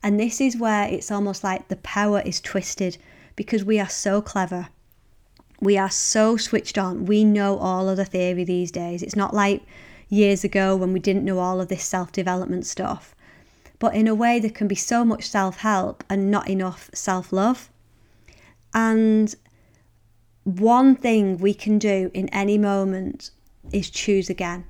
And 0.00 0.20
this 0.20 0.40
is 0.40 0.56
where 0.56 0.86
it's 0.86 1.10
almost 1.10 1.42
like 1.42 1.66
the 1.66 1.76
power 1.76 2.22
is 2.24 2.40
twisted 2.40 2.96
because 3.34 3.64
we 3.64 3.80
are 3.80 3.88
so 3.88 4.22
clever. 4.22 4.68
We 5.60 5.76
are 5.76 5.90
so 5.90 6.36
switched 6.36 6.78
on. 6.78 7.06
We 7.06 7.24
know 7.24 7.58
all 7.58 7.88
of 7.88 7.96
the 7.96 8.04
theory 8.04 8.44
these 8.44 8.70
days. 8.70 9.02
It's 9.02 9.16
not 9.16 9.34
like 9.34 9.62
years 10.08 10.44
ago 10.44 10.76
when 10.76 10.92
we 10.92 11.00
didn't 11.00 11.24
know 11.24 11.40
all 11.40 11.60
of 11.60 11.66
this 11.66 11.82
self 11.82 12.12
development 12.12 12.66
stuff. 12.66 13.16
But 13.80 13.96
in 13.96 14.06
a 14.06 14.14
way, 14.14 14.38
there 14.38 14.50
can 14.50 14.68
be 14.68 14.76
so 14.76 15.04
much 15.04 15.28
self 15.28 15.58
help 15.58 16.04
and 16.08 16.30
not 16.30 16.48
enough 16.48 16.88
self 16.94 17.32
love. 17.32 17.68
And 18.72 19.34
one 20.56 20.96
thing 20.96 21.36
we 21.36 21.52
can 21.52 21.78
do 21.78 22.10
in 22.14 22.26
any 22.30 22.56
moment 22.56 23.32
is 23.70 23.90
choose 23.90 24.30
again. 24.30 24.64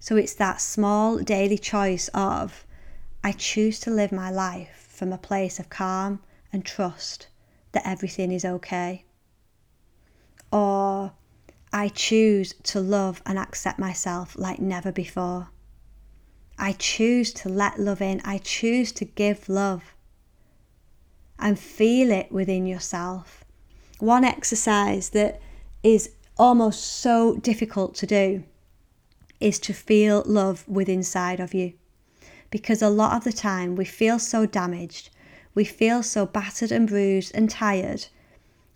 So 0.00 0.16
it's 0.16 0.34
that 0.34 0.60
small 0.60 1.18
daily 1.18 1.56
choice 1.56 2.08
of 2.12 2.66
I 3.22 3.30
choose 3.30 3.78
to 3.80 3.90
live 3.92 4.10
my 4.10 4.28
life 4.28 4.88
from 4.90 5.12
a 5.12 5.18
place 5.18 5.60
of 5.60 5.70
calm 5.70 6.18
and 6.52 6.64
trust 6.64 7.28
that 7.70 7.86
everything 7.86 8.32
is 8.32 8.44
okay. 8.44 9.04
Or 10.50 11.12
I 11.72 11.86
choose 11.86 12.52
to 12.64 12.80
love 12.80 13.22
and 13.24 13.38
accept 13.38 13.78
myself 13.78 14.36
like 14.36 14.58
never 14.58 14.90
before. 14.90 15.50
I 16.58 16.72
choose 16.72 17.32
to 17.34 17.48
let 17.48 17.78
love 17.78 18.02
in. 18.02 18.20
I 18.24 18.38
choose 18.38 18.90
to 18.92 19.04
give 19.04 19.48
love. 19.48 19.94
And 21.38 21.56
feel 21.56 22.10
it 22.10 22.32
within 22.32 22.66
yourself. 22.66 23.41
One 24.02 24.24
exercise 24.24 25.10
that 25.10 25.40
is 25.84 26.10
almost 26.36 26.82
so 26.82 27.36
difficult 27.36 27.94
to 27.94 28.04
do 28.04 28.42
is 29.38 29.60
to 29.60 29.72
feel 29.72 30.24
love 30.26 30.66
within 30.66 30.96
inside 30.96 31.38
of 31.38 31.54
you 31.54 31.74
because 32.50 32.82
a 32.82 32.88
lot 32.88 33.16
of 33.16 33.22
the 33.22 33.32
time 33.32 33.76
we 33.76 33.84
feel 33.84 34.18
so 34.18 34.44
damaged, 34.44 35.10
we 35.54 35.64
feel 35.64 36.02
so 36.02 36.26
battered 36.26 36.72
and 36.72 36.88
bruised 36.88 37.30
and 37.36 37.48
tired 37.48 38.06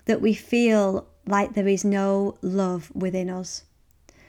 that 0.04 0.20
we 0.20 0.32
feel 0.32 1.08
like 1.26 1.54
there 1.54 1.66
is 1.66 1.84
no 1.84 2.38
love 2.40 2.92
within 2.94 3.28
us. 3.28 3.64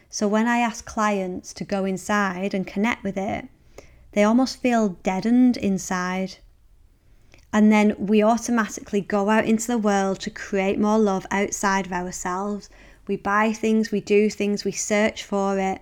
So 0.10 0.28
when 0.28 0.48
I 0.48 0.58
ask 0.58 0.84
clients 0.84 1.54
to 1.54 1.64
go 1.64 1.86
inside 1.86 2.56
and 2.56 2.66
connect 2.66 3.04
with 3.04 3.18
it, 3.18 3.48
they 4.14 4.24
almost 4.24 4.64
feel 4.64 4.98
deadened 5.04 5.58
inside. 5.58 6.38
And 7.54 7.72
then 7.72 7.96
we 7.98 8.22
automatically 8.22 9.02
go 9.02 9.30
out 9.30 9.46
into 9.46 9.68
the 9.68 9.78
world 9.78 10.20
to 10.22 10.30
create 10.30 10.80
more 10.80 11.00
love 11.00 11.26
outside 11.32 11.86
of 11.86 11.94
ourselves. 11.94 12.70
We 13.08 13.16
buy 13.16 13.54
things, 13.54 13.92
we 13.92 14.02
do 14.02 14.30
things, 14.30 14.66
we 14.66 14.72
search 14.72 15.24
for 15.24 15.58
it 15.58 15.82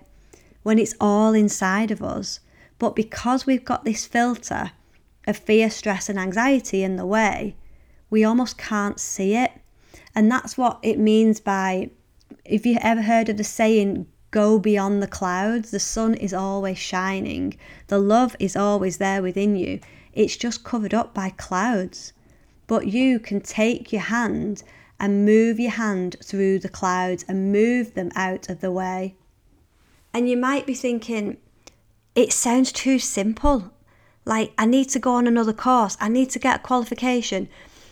when 0.62 0.78
it's 0.78 0.94
all 1.00 1.34
inside 1.34 1.90
of 1.90 2.02
us. 2.02 2.40
But 2.78 2.96
because 2.96 3.46
we've 3.46 3.64
got 3.64 3.84
this 3.84 4.06
filter 4.06 4.72
of 5.26 5.36
fear, 5.36 5.70
stress, 5.70 6.08
and 6.08 6.18
anxiety 6.18 6.82
in 6.82 6.96
the 6.96 7.06
way, 7.06 7.56
we 8.10 8.24
almost 8.24 8.58
can't 8.58 9.00
see 9.00 9.34
it. 9.34 9.52
And 10.14 10.30
that's 10.30 10.56
what 10.56 10.78
it 10.82 10.98
means 10.98 11.40
by 11.40 11.90
if 12.44 12.64
you 12.64 12.78
ever 12.80 13.02
heard 13.02 13.28
of 13.28 13.36
the 13.36 13.44
saying, 13.44 14.06
go 14.30 14.58
beyond 14.58 15.02
the 15.02 15.06
clouds, 15.08 15.70
the 15.70 15.80
sun 15.80 16.14
is 16.14 16.34
always 16.34 16.78
shining, 16.78 17.56
the 17.88 17.98
love 17.98 18.36
is 18.38 18.56
always 18.56 18.98
there 18.98 19.22
within 19.22 19.56
you. 19.56 19.80
It's 20.16 20.36
just 20.36 20.64
covered 20.64 20.94
up 20.94 21.12
by 21.12 21.28
clouds. 21.28 22.14
But 22.66 22.88
you 22.88 23.20
can 23.20 23.42
take 23.42 23.92
your 23.92 24.02
hand 24.02 24.62
and 24.98 25.26
move 25.26 25.60
your 25.60 25.72
hand 25.72 26.16
through 26.24 26.58
the 26.58 26.70
clouds 26.70 27.24
and 27.28 27.52
move 27.52 27.92
them 27.92 28.10
out 28.16 28.48
of 28.48 28.60
the 28.60 28.72
way. 28.72 29.14
And 30.14 30.28
you 30.28 30.38
might 30.38 30.66
be 30.66 30.72
thinking, 30.72 31.36
it 32.14 32.32
sounds 32.32 32.72
too 32.72 32.98
simple. 32.98 33.70
Like, 34.24 34.52
I 34.56 34.64
need 34.64 34.88
to 34.88 34.98
go 34.98 35.12
on 35.12 35.26
another 35.26 35.52
course, 35.52 35.98
I 36.00 36.08
need 36.08 36.30
to 36.30 36.38
get 36.38 36.60
a 36.60 36.62
qualification. 36.62 37.48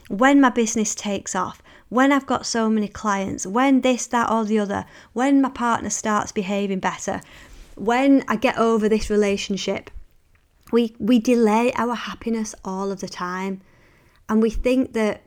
When 0.08 0.40
my 0.40 0.48
business 0.48 0.94
takes 0.94 1.36
off, 1.36 1.62
when 1.90 2.10
I've 2.10 2.26
got 2.26 2.46
so 2.46 2.70
many 2.70 2.88
clients, 2.88 3.46
when 3.46 3.82
this, 3.82 4.06
that, 4.06 4.30
or 4.30 4.44
the 4.44 4.58
other, 4.58 4.86
when 5.12 5.42
my 5.42 5.50
partner 5.50 5.90
starts 5.90 6.32
behaving 6.32 6.80
better, 6.80 7.20
when 7.76 8.24
I 8.26 8.36
get 8.36 8.56
over 8.56 8.88
this 8.88 9.10
relationship, 9.10 9.90
we, 10.74 10.92
we 10.98 11.20
delay 11.20 11.72
our 11.76 11.94
happiness 11.94 12.52
all 12.64 12.90
of 12.90 12.98
the 12.98 13.08
time. 13.08 13.60
And 14.28 14.42
we 14.42 14.50
think 14.50 14.92
that 14.94 15.22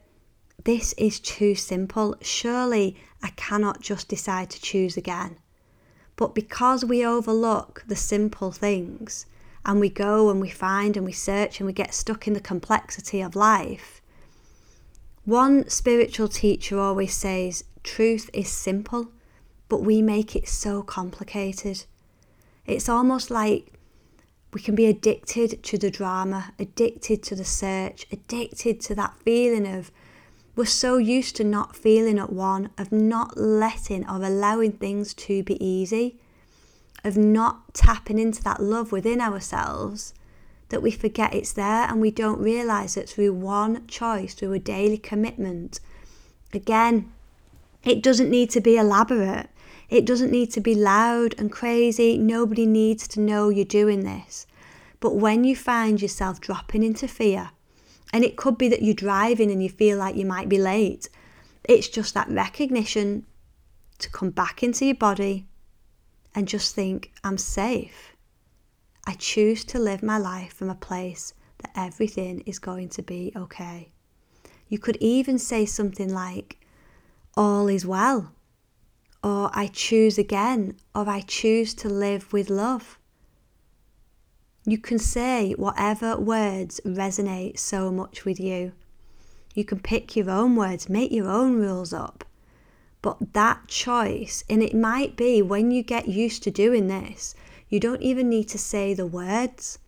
this 0.65 0.91
is 0.97 1.21
too 1.21 1.55
simple. 1.55 2.17
Surely 2.19 2.97
I 3.23 3.29
cannot 3.29 3.79
just 3.79 4.09
decide 4.09 4.49
to 4.49 4.61
choose 4.61 4.97
again. 4.97 5.37
But 6.17 6.35
because 6.35 6.83
we 6.83 7.05
overlook 7.05 7.85
the 7.87 7.95
simple 7.95 8.51
things 8.51 9.25
and 9.65 9.79
we 9.79 9.87
go 9.87 10.29
and 10.29 10.41
we 10.41 10.49
find 10.49 10.97
and 10.97 11.05
we 11.05 11.13
search 11.13 11.61
and 11.61 11.67
we 11.67 11.71
get 11.71 11.93
stuck 11.93 12.27
in 12.27 12.33
the 12.33 12.41
complexity 12.41 13.21
of 13.21 13.33
life, 13.33 14.01
one 15.23 15.69
spiritual 15.69 16.27
teacher 16.27 16.77
always 16.77 17.15
says 17.15 17.63
truth 17.83 18.29
is 18.33 18.49
simple, 18.49 19.13
but 19.69 19.81
we 19.81 20.01
make 20.01 20.35
it 20.35 20.49
so 20.49 20.83
complicated. 20.83 21.85
It's 22.65 22.89
almost 22.89 23.31
like 23.31 23.76
we 24.53 24.61
can 24.61 24.75
be 24.75 24.85
addicted 24.85 25.61
to 25.63 25.77
the 25.77 25.91
drama, 25.91 26.53
addicted 26.57 27.21
to 27.23 27.35
the 27.35 27.45
search, 27.45 28.07
addicted 28.11 28.79
to 28.81 28.95
that 28.95 29.15
feeling 29.23 29.67
of 29.67 29.91
we're 30.57 30.65
so 30.65 30.97
used 30.97 31.35
to 31.35 31.43
not 31.43 31.75
feeling 31.75 32.17
at 32.17 32.33
one, 32.33 32.71
of 32.79 32.91
not 32.91 33.37
letting 33.37 34.09
or 34.09 34.23
allowing 34.23 34.71
things 34.71 35.13
to 35.13 35.43
be 35.43 35.63
easy, 35.63 36.17
of 37.03 37.15
not 37.15 37.75
tapping 37.75 38.17
into 38.17 38.41
that 38.43 38.59
love 38.59 38.91
within 38.91 39.21
ourselves, 39.21 40.15
that 40.69 40.81
we 40.81 40.89
forget 40.89 41.35
it's 41.35 41.53
there 41.53 41.87
and 41.87 42.01
we 42.01 42.09
don't 42.09 42.39
realize 42.39 42.95
that 42.95 43.07
through 43.07 43.33
one 43.33 43.85
choice, 43.85 44.33
through 44.33 44.53
a 44.53 44.59
daily 44.59 44.97
commitment. 44.97 45.79
Again, 46.51 47.11
it 47.83 48.01
doesn't 48.01 48.29
need 48.29 48.49
to 48.49 48.59
be 48.59 48.77
elaborate. 48.77 49.49
It 49.89 50.05
doesn't 50.05 50.31
need 50.31 50.51
to 50.51 50.61
be 50.61 50.75
loud 50.75 51.35
and 51.37 51.51
crazy. 51.51 52.17
Nobody 52.17 52.65
needs 52.65 53.07
to 53.09 53.21
know 53.21 53.49
you're 53.49 53.65
doing 53.65 54.03
this. 54.03 54.45
But 54.99 55.15
when 55.15 55.43
you 55.43 55.55
find 55.55 56.01
yourself 56.01 56.41
dropping 56.41 56.83
into 56.83 57.07
fear, 57.07 57.51
and 58.13 58.23
it 58.23 58.37
could 58.37 58.57
be 58.57 58.69
that 58.69 58.81
you're 58.81 58.93
driving 58.93 59.51
and 59.51 59.61
you 59.61 59.69
feel 59.69 59.97
like 59.97 60.15
you 60.15 60.25
might 60.25 60.49
be 60.49 60.57
late. 60.57 61.09
It's 61.63 61.89
just 61.89 62.13
that 62.13 62.29
recognition 62.29 63.25
to 63.99 64.09
come 64.09 64.29
back 64.29 64.63
into 64.63 64.85
your 64.85 64.95
body 64.95 65.45
and 66.33 66.47
just 66.47 66.73
think, 66.73 67.11
I'm 67.23 67.37
safe. 67.37 68.15
I 69.05 69.13
choose 69.13 69.63
to 69.65 69.79
live 69.79 70.03
my 70.03 70.17
life 70.17 70.53
from 70.53 70.69
a 70.69 70.75
place 70.75 71.33
that 71.59 71.71
everything 71.75 72.41
is 72.45 72.59
going 72.59 72.89
to 72.89 73.01
be 73.01 73.31
okay. 73.35 73.91
You 74.69 74.79
could 74.79 74.97
even 74.97 75.39
say 75.39 75.65
something 75.65 76.13
like, 76.13 76.59
All 77.35 77.67
is 77.67 77.85
well, 77.85 78.31
or 79.23 79.49
I 79.53 79.67
choose 79.67 80.17
again, 80.17 80.75
or 80.93 81.09
I 81.09 81.21
choose 81.21 81.73
to 81.75 81.89
live 81.89 82.31
with 82.31 82.49
love. 82.49 82.97
You 84.65 84.77
can 84.77 84.99
say 84.99 85.53
whatever 85.53 86.17
words 86.17 86.81
resonate 86.85 87.57
so 87.57 87.91
much 87.91 88.25
with 88.25 88.39
you. 88.39 88.73
You 89.55 89.63
can 89.63 89.79
pick 89.79 90.15
your 90.15 90.29
own 90.29 90.55
words, 90.55 90.89
make 90.89 91.11
your 91.11 91.29
own 91.29 91.55
rules 91.55 91.93
up. 91.93 92.25
But 93.01 93.33
that 93.33 93.67
choice, 93.67 94.43
and 94.49 94.61
it 94.61 94.75
might 94.75 95.15
be 95.15 95.41
when 95.41 95.71
you 95.71 95.83
get 95.83 96.07
used 96.07 96.43
to 96.43 96.51
doing 96.51 96.87
this, 96.87 97.33
you 97.69 97.79
don't 97.79 98.01
even 98.01 98.29
need 98.29 98.49
to 98.49 98.57
say 98.57 98.93
the 98.93 99.07
words. 99.07 99.79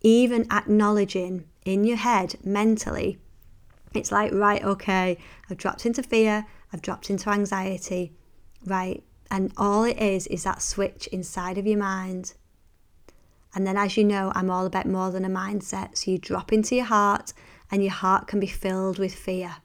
Even 0.00 0.46
acknowledging 0.52 1.44
in 1.64 1.84
your 1.84 1.96
head 1.96 2.36
mentally, 2.44 3.18
it's 3.94 4.12
like, 4.12 4.32
right, 4.32 4.62
okay, 4.62 5.18
I've 5.48 5.56
dropped 5.56 5.86
into 5.86 6.02
fear, 6.02 6.46
I've 6.72 6.82
dropped 6.82 7.10
into 7.10 7.30
anxiety, 7.30 8.12
right? 8.66 9.02
And 9.30 9.52
all 9.56 9.84
it 9.84 9.98
is 9.98 10.26
is 10.28 10.44
that 10.44 10.62
switch 10.62 11.06
inside 11.08 11.58
of 11.58 11.66
your 11.66 11.78
mind 11.78 12.34
and 13.54 13.66
then, 13.66 13.76
as 13.76 13.96
you 13.96 14.04
know, 14.04 14.32
I'm 14.34 14.50
all 14.50 14.66
about 14.66 14.86
more 14.86 15.10
than 15.12 15.24
a 15.24 15.28
mindset. 15.28 15.96
So 15.96 16.10
you 16.10 16.18
drop 16.18 16.52
into 16.52 16.74
your 16.74 16.86
heart, 16.86 17.32
and 17.70 17.82
your 17.82 17.92
heart 17.92 18.26
can 18.26 18.40
be 18.40 18.48
filled 18.48 18.98
with 18.98 19.14
fear. 19.14 19.56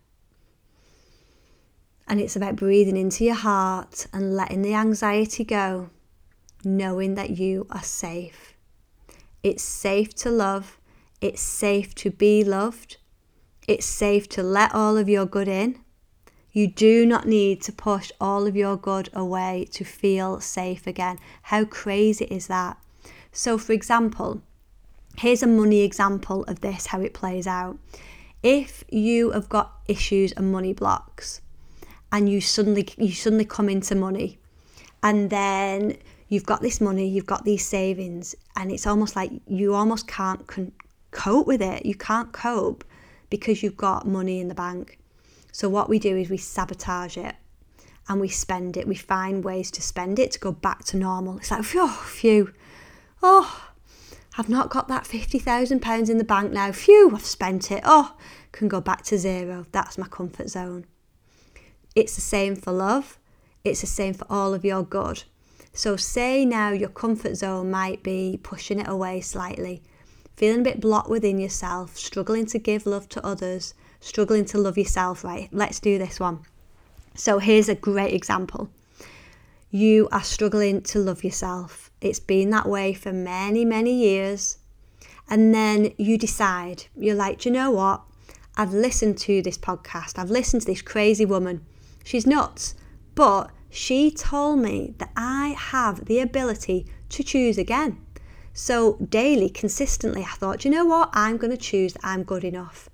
And 2.08 2.20
it's 2.20 2.36
about 2.36 2.56
breathing 2.56 2.98
into 2.98 3.24
your 3.24 3.36
heart 3.36 4.08
and 4.14 4.36
letting 4.36 4.62
the 4.62 4.76
anxiety 4.76 5.44
go, 5.44 5.90
knowing 6.64 7.16
that 7.16 7.32
you 7.32 7.68
are 7.72 7.84
safe. 7.84 8.54
It's 9.42 9.64
safe 9.64 10.14
to 10.16 10.30
love, 10.30 10.80
it's 11.22 11.42
safe 11.42 11.96
to 11.96 12.12
be 12.12 12.44
loved, 12.44 12.98
it's 13.68 13.86
safe 13.86 14.28
to 14.30 14.44
let 14.44 14.74
all 14.74 14.98
of 14.98 15.08
your 15.08 15.26
good 15.26 15.48
in. 15.48 15.80
You 16.52 16.68
do 16.68 17.06
not 17.06 17.28
need 17.28 17.62
to 17.64 17.72
push 17.72 18.12
all 18.20 18.48
of 18.48 18.56
your 18.56 18.76
good 18.76 19.10
away 19.14 19.68
to 19.72 19.84
feel 19.84 20.40
safe 20.40 20.88
again. 20.88 21.20
How 21.44 21.66
crazy 21.66 22.26
is 22.26 22.48
that? 22.48 22.78
So, 23.32 23.58
for 23.58 23.74
example, 23.74 24.42
here's 25.18 25.44
a 25.44 25.48
money 25.48 25.82
example 25.82 26.44
of 26.46 26.62
this 26.62 26.88
how 26.88 27.02
it 27.02 27.14
plays 27.14 27.46
out. 27.46 27.78
If 28.42 28.84
you 28.90 29.32
have 29.32 29.50
got 29.50 29.74
issues 29.88 30.32
and 30.32 30.52
money 30.52 30.74
blocks, 30.74 31.42
and 32.12 32.28
you 32.28 32.42
suddenly 32.42 32.88
you 32.98 33.12
suddenly 33.12 33.46
come 33.46 33.70
into 33.70 33.94
money, 33.94 34.40
and 35.04 35.30
then 35.30 35.98
you've 36.30 36.46
got 36.46 36.62
this 36.62 36.82
money, 36.82 37.08
you've 37.08 37.26
got 37.28 37.46
these 37.46 37.68
savings, 37.68 38.34
and 38.56 38.72
it's 38.72 38.88
almost 38.88 39.16
like 39.16 39.32
you 39.46 39.76
almost 39.76 40.08
can't 40.08 40.48
con- 40.48 40.72
cope 41.12 41.46
with 41.46 41.62
it. 41.62 41.86
You 41.86 41.96
can't 41.96 42.32
cope 42.32 42.84
because 43.30 43.62
you've 43.62 43.78
got 43.78 44.08
money 44.08 44.40
in 44.40 44.48
the 44.48 44.56
bank. 44.56 44.98
So 45.60 45.68
what 45.68 45.90
we 45.90 46.00
do 46.00 46.16
is 46.16 46.30
we 46.30 46.38
sabotage 46.38 47.18
it 47.18 47.36
and 48.08 48.22
we 48.22 48.30
spend 48.30 48.78
it. 48.78 48.88
We 48.88 48.96
find 48.96 49.44
ways 49.44 49.70
to 49.72 49.82
spend 49.82 50.18
it 50.18 50.32
to 50.32 50.40
go 50.40 50.54
back 50.54 50.86
to 50.86 50.96
normal. 50.96 51.38
It's 51.38 51.52
like, 51.52 51.66
phew, 51.66 51.90
phew, 51.90 52.54
Oh, 53.22 53.70
I've 54.38 54.48
not 54.48 54.70
got 54.70 54.88
that 54.88 55.04
£50,000 55.04 56.10
in 56.10 56.18
the 56.18 56.24
bank 56.24 56.54
now. 56.54 56.72
Phew, 56.72 57.12
I've 57.14 57.26
spent 57.26 57.74
it. 57.74 57.82
Oh, 57.84 58.16
can 58.54 58.70
go 58.70 58.80
back 58.80 59.04
to 59.08 59.18
zero. 59.18 59.66
That's 59.74 59.98
my 59.98 60.08
comfort 60.08 60.48
zone. 60.48 60.86
It's 61.94 62.16
the 62.16 62.22
same 62.22 62.56
for 62.56 62.72
love. 62.72 63.20
It's 63.66 63.82
the 63.82 63.88
same 63.88 64.14
for 64.14 64.28
all 64.30 64.54
of 64.54 64.64
your 64.64 64.84
good. 64.84 65.24
So, 65.74 65.98
say 65.98 66.46
now 66.46 66.70
your 66.72 66.88
comfort 66.88 67.36
zone 67.36 67.70
might 67.70 68.02
be 68.02 68.40
pushing 68.42 68.80
it 68.80 68.88
away 68.88 69.20
slightly, 69.20 69.84
feeling 70.38 70.62
a 70.62 70.64
bit 70.64 70.80
blocked 70.80 71.10
within 71.10 71.38
yourself, 71.38 71.98
struggling 71.98 72.46
to 72.46 72.60
give 72.60 72.86
love 72.86 73.10
to 73.10 73.26
others, 73.26 73.74
struggling 74.00 74.46
to 74.46 74.58
love 74.58 74.78
yourself, 74.78 75.24
right? 75.24 75.50
Let's 75.52 75.80
do 75.80 75.98
this 75.98 76.20
one. 76.20 76.40
So, 77.16 77.40
here's 77.40 77.70
a 77.70 77.76
great 77.76 78.14
example. 78.14 78.70
You 79.72 80.08
are 80.12 80.24
struggling 80.24 80.82
to 80.84 81.00
love 81.00 81.24
yourself 81.24 81.90
it's 82.02 82.20
been 82.20 82.50
that 82.52 82.68
way 82.68 82.94
for 82.94 83.12
many, 83.12 83.66
many 83.66 83.94
years. 83.94 84.58
And 85.30 85.54
then 85.54 85.94
you 85.98 86.18
decide, 86.18 86.86
you're 86.96 87.16
like, 87.16 87.46
you 87.46 87.52
know 87.52 87.72
what? 87.72 88.02
I've 88.56 88.74
listened 88.74 89.18
to 89.20 89.42
this 89.42 89.58
podcast. 89.58 90.18
I've 90.18 90.32
listened 90.32 90.64
to 90.64 90.68
this 90.68 90.82
crazy 90.82 91.26
woman. 91.26 91.66
She's 92.04 92.26
nuts. 92.26 92.76
But 93.16 93.52
she 93.70 94.12
told 94.12 94.60
me 94.60 94.96
that 94.98 95.12
I 95.16 95.56
have 95.58 96.06
the 96.06 96.20
ability 96.20 96.88
to 97.10 97.24
choose 97.24 97.58
again. 97.58 98.04
So, 98.54 98.94
daily, 98.96 99.50
consistently, 99.50 100.24
I 100.24 100.34
thought, 100.34 100.66
you 100.66 100.72
know 100.72 100.86
what? 100.86 101.10
I'm 101.14 101.38
going 101.38 101.52
to 101.52 101.58
choose 101.58 101.94
that 101.94 102.04
I'm 102.04 102.24
good 102.24 102.44
enough. 102.44 102.89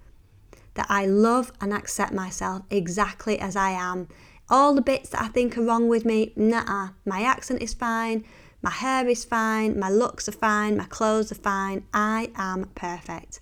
That 0.76 0.88
I 0.90 1.06
love 1.06 1.52
and 1.60 1.74
accept 1.74 2.14
myself 2.14 2.64
exactly 2.70 3.40
as 3.40 3.56
I 3.56 3.72
am. 3.72 4.08
All 4.50 4.76
the 4.76 4.82
bits 4.82 5.10
that 5.10 5.22
I 5.22 5.28
think 5.28 5.58
are 5.58 5.64
wrong 5.64 5.88
with 5.88 6.06
me, 6.06 6.32
nah, 6.36 6.90
my 7.06 7.22
accent 7.24 7.62
is 7.62 7.74
fine. 7.74 8.24
My 8.62 8.72
hair 8.72 9.08
is 9.08 9.24
fine, 9.24 9.78
my 9.78 9.90
looks 9.90 10.28
are 10.28 10.34
fine, 10.34 10.76
my 10.76 10.86
clothes 10.86 11.32
are 11.32 11.36
fine. 11.36 11.86
I 11.94 12.32
am 12.36 12.66
perfect. 12.74 13.40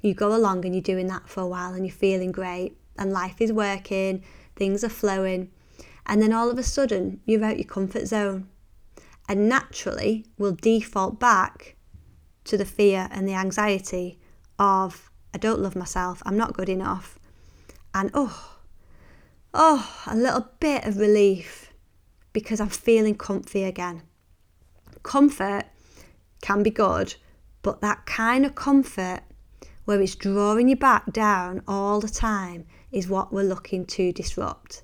You 0.00 0.14
go 0.14 0.34
along 0.34 0.64
and 0.64 0.74
you're 0.74 0.82
doing 0.82 1.08
that 1.08 1.28
for 1.28 1.42
a 1.42 1.46
while 1.46 1.74
and 1.74 1.86
you're 1.86 1.94
feeling 1.94 2.32
great 2.32 2.76
and 2.98 3.12
life 3.12 3.40
is 3.40 3.52
working, 3.52 4.24
things 4.56 4.82
are 4.82 4.88
flowing. 4.88 5.50
And 6.06 6.20
then 6.20 6.32
all 6.32 6.50
of 6.50 6.58
a 6.58 6.62
sudden, 6.62 7.20
you're 7.26 7.44
out 7.44 7.58
your 7.58 7.68
comfort 7.68 8.06
zone. 8.06 8.48
And 9.28 9.48
naturally, 9.48 10.26
will 10.36 10.52
default 10.52 11.20
back 11.20 11.76
to 12.44 12.56
the 12.56 12.64
fear 12.64 13.08
and 13.12 13.28
the 13.28 13.34
anxiety 13.34 14.18
of, 14.58 15.11
I 15.34 15.38
don't 15.38 15.60
love 15.60 15.76
myself, 15.76 16.22
I'm 16.24 16.36
not 16.36 16.54
good 16.54 16.68
enough. 16.68 17.18
And 17.94 18.10
oh, 18.14 18.58
oh, 19.52 20.02
a 20.06 20.16
little 20.16 20.48
bit 20.60 20.84
of 20.84 20.96
relief 20.96 21.72
because 22.32 22.60
I'm 22.60 22.68
feeling 22.68 23.14
comfy 23.14 23.64
again 23.64 24.02
comfort 25.02 25.64
can 26.40 26.62
be 26.62 26.70
good, 26.70 27.14
but 27.62 27.80
that 27.80 28.06
kind 28.06 28.44
of 28.44 28.54
comfort 28.54 29.20
where 29.84 30.00
it's 30.00 30.14
drawing 30.14 30.68
you 30.68 30.76
back 30.76 31.12
down 31.12 31.62
all 31.66 32.00
the 32.00 32.08
time 32.08 32.66
is 32.90 33.08
what 33.08 33.32
we're 33.32 33.42
looking 33.42 33.84
to 33.84 34.12
disrupt. 34.12 34.82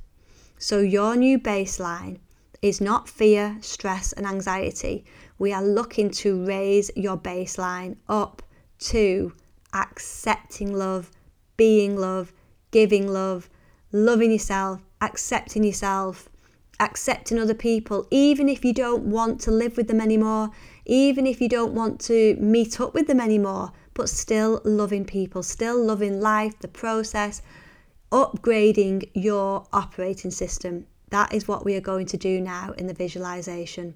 So, 0.59 0.81
your 0.81 1.15
new 1.15 1.39
baseline 1.39 2.19
is 2.63 2.81
not 2.81 3.09
fear, 3.09 3.57
stress, 3.61 4.13
and 4.13 4.27
anxiety. 4.27 5.05
We 5.39 5.53
are 5.53 5.63
looking 5.63 6.11
to 6.11 6.45
raise 6.45 6.91
your 6.97 7.17
baseline 7.17 7.97
up 8.09 8.43
to 8.81 9.33
accepting 9.73 10.73
love, 10.73 11.11
being 11.57 11.97
love, 11.97 12.33
giving 12.71 13.09
love, 13.09 13.49
loving 13.93 14.33
yourself, 14.33 14.81
accepting 15.01 15.65
yourself, 15.65 16.29
accepting 16.81 17.39
other 17.39 17.55
people, 17.55 18.07
even 18.11 18.49
if 18.49 18.65
you 18.65 18.73
don't 18.73 19.05
want 19.05 19.41
to 19.41 19.51
live 19.51 19.77
with 19.77 19.89
them 19.89 20.01
anymore, 20.01 20.51
even 20.87 21.27
if 21.27 21.41
you 21.41 21.49
don't 21.49 21.75
want 21.75 22.01
to 22.01 22.37
meet 22.37 22.81
up 22.81 22.95
with 22.95 23.07
them 23.07 23.21
anymore, 23.21 23.73
but 23.95 24.09
still 24.09 24.61
loving 24.65 25.05
people, 25.05 25.43
still 25.43 25.83
loving 25.83 26.21
life, 26.21 26.59
the 26.61 26.69
process, 26.69 27.43
upgrading 28.13 29.09
your 29.15 29.67
operating 29.73 30.31
system. 30.31 30.87
That 31.11 31.35
is 31.35 31.49
what 31.49 31.65
we 31.65 31.75
are 31.75 31.81
going 31.81 32.07
to 32.07 32.17
do 32.17 32.41
now 32.41 32.73
in 32.79 32.87
the 32.87 32.95
visualization. 32.95 33.95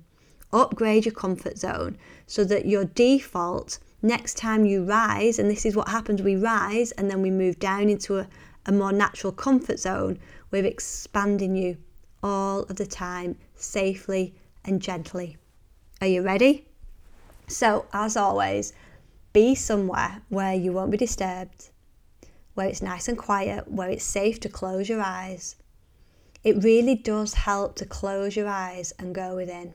Upgrade 0.52 1.06
your 1.06 1.14
comfort 1.14 1.56
zone 1.56 1.96
so 2.26 2.44
that 2.44 2.66
your 2.66 2.84
default 2.84 3.78
next 4.02 4.36
time 4.36 4.64
you 4.64 4.84
rise, 4.84 5.38
and 5.38 5.50
this 5.50 5.64
is 5.64 5.76
what 5.76 5.88
happens 5.88 6.22
we 6.22 6.36
rise 6.36 6.92
and 6.92 7.10
then 7.10 7.22
we 7.22 7.30
move 7.30 7.58
down 7.58 7.88
into 7.88 8.18
a, 8.18 8.28
a 8.66 8.72
more 8.72 8.92
natural 8.92 9.32
comfort 9.32 9.78
zone, 9.78 10.18
we're 10.50 10.64
expanding 10.64 11.56
you 11.56 11.76
all 12.22 12.60
of 12.64 12.76
the 12.76 12.86
time, 12.86 13.36
safely 13.54 14.34
and 14.64 14.80
gently. 14.80 15.36
Are 16.00 16.06
you 16.06 16.22
ready? 16.22 16.66
So, 17.48 17.86
as 17.92 18.16
always, 18.16 18.72
be 19.32 19.54
somewhere 19.54 20.22
where 20.28 20.54
you 20.54 20.72
won't 20.72 20.90
be 20.90 20.96
disturbed, 20.96 21.70
where 22.54 22.68
it's 22.68 22.82
nice 22.82 23.08
and 23.08 23.16
quiet, 23.16 23.70
where 23.70 23.90
it's 23.90 24.04
safe 24.04 24.40
to 24.40 24.48
close 24.48 24.88
your 24.88 25.00
eyes. 25.00 25.56
It 26.44 26.62
really 26.62 26.94
does 26.94 27.34
help 27.34 27.76
to 27.76 27.86
close 27.86 28.36
your 28.36 28.48
eyes 28.48 28.92
and 28.98 29.14
go 29.14 29.36
within. 29.36 29.74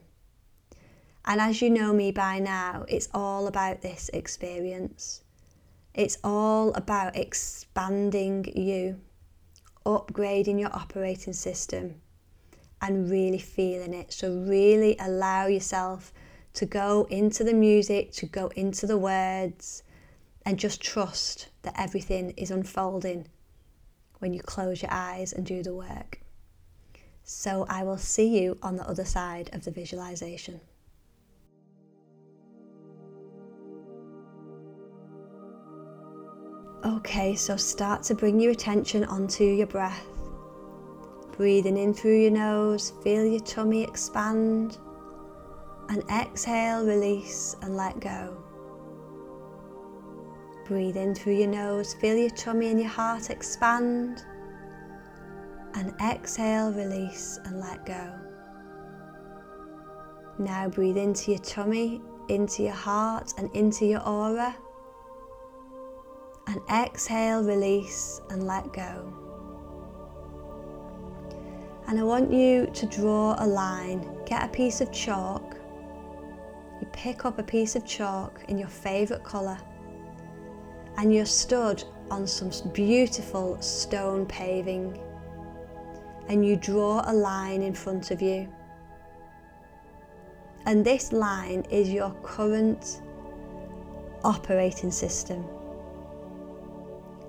And 1.28 1.42
as 1.42 1.60
you 1.60 1.68
know 1.68 1.92
me 1.92 2.10
by 2.10 2.38
now, 2.38 2.86
it's 2.88 3.10
all 3.12 3.48
about 3.48 3.82
this 3.82 4.08
experience. 4.14 5.20
It's 5.92 6.16
all 6.24 6.72
about 6.72 7.16
expanding 7.16 8.50
you, 8.56 8.98
upgrading 9.84 10.58
your 10.58 10.74
operating 10.74 11.34
system, 11.34 12.00
and 12.80 13.10
really 13.10 13.38
feeling 13.38 13.92
it. 13.92 14.10
So, 14.14 14.32
really 14.32 14.96
allow 14.98 15.48
yourself 15.48 16.14
to 16.54 16.64
go 16.64 17.06
into 17.10 17.44
the 17.44 17.52
music, 17.52 18.10
to 18.12 18.24
go 18.24 18.46
into 18.56 18.86
the 18.86 18.96
words, 18.96 19.82
and 20.46 20.58
just 20.58 20.80
trust 20.80 21.48
that 21.60 21.78
everything 21.78 22.30
is 22.38 22.50
unfolding 22.50 23.28
when 24.20 24.32
you 24.32 24.40
close 24.40 24.80
your 24.80 24.92
eyes 24.94 25.34
and 25.34 25.44
do 25.44 25.62
the 25.62 25.74
work. 25.74 26.22
So, 27.22 27.66
I 27.68 27.82
will 27.82 27.98
see 27.98 28.40
you 28.40 28.56
on 28.62 28.76
the 28.76 28.88
other 28.88 29.04
side 29.04 29.50
of 29.52 29.66
the 29.66 29.70
visualization. 29.70 30.62
Okay, 36.84 37.34
so 37.34 37.56
start 37.56 38.04
to 38.04 38.14
bring 38.14 38.38
your 38.38 38.52
attention 38.52 39.02
onto 39.04 39.42
your 39.42 39.66
breath. 39.66 40.06
Breathing 41.36 41.76
in 41.76 41.92
through 41.92 42.20
your 42.20 42.30
nose, 42.30 42.92
feel 43.02 43.24
your 43.24 43.40
tummy 43.40 43.82
expand. 43.82 44.78
And 45.88 46.04
exhale, 46.08 46.84
release, 46.84 47.56
and 47.62 47.76
let 47.76 47.98
go. 47.98 48.36
Breathe 50.66 50.96
in 50.96 51.16
through 51.16 51.38
your 51.38 51.48
nose, 51.48 51.94
feel 51.94 52.16
your 52.16 52.30
tummy 52.30 52.70
and 52.70 52.78
your 52.78 52.90
heart 52.90 53.30
expand. 53.30 54.22
And 55.74 55.94
exhale, 56.00 56.72
release, 56.72 57.40
and 57.44 57.58
let 57.58 57.84
go. 57.86 58.12
Now 60.38 60.68
breathe 60.68 60.96
into 60.96 61.32
your 61.32 61.40
tummy, 61.40 62.00
into 62.28 62.62
your 62.62 62.72
heart, 62.72 63.32
and 63.36 63.50
into 63.56 63.84
your 63.84 64.06
aura. 64.06 64.54
And 66.48 66.62
exhale, 66.72 67.44
release, 67.44 68.22
and 68.30 68.46
let 68.46 68.72
go. 68.72 69.12
And 71.86 72.00
I 72.00 72.02
want 72.02 72.32
you 72.32 72.70
to 72.72 72.86
draw 72.86 73.36
a 73.38 73.46
line. 73.46 74.08
Get 74.24 74.42
a 74.42 74.48
piece 74.48 74.80
of 74.80 74.90
chalk. 74.90 75.56
You 76.80 76.86
pick 76.90 77.26
up 77.26 77.38
a 77.38 77.42
piece 77.42 77.76
of 77.76 77.84
chalk 77.84 78.40
in 78.48 78.56
your 78.56 78.68
favourite 78.68 79.22
colour. 79.24 79.58
And 80.96 81.14
you're 81.14 81.26
stood 81.26 81.84
on 82.10 82.26
some 82.26 82.50
beautiful 82.72 83.60
stone 83.60 84.24
paving. 84.24 84.98
And 86.28 86.46
you 86.46 86.56
draw 86.56 87.02
a 87.04 87.12
line 87.12 87.60
in 87.60 87.74
front 87.74 88.10
of 88.10 88.22
you. 88.22 88.48
And 90.64 90.82
this 90.82 91.12
line 91.12 91.66
is 91.70 91.90
your 91.90 92.10
current 92.22 93.02
operating 94.24 94.90
system. 94.90 95.44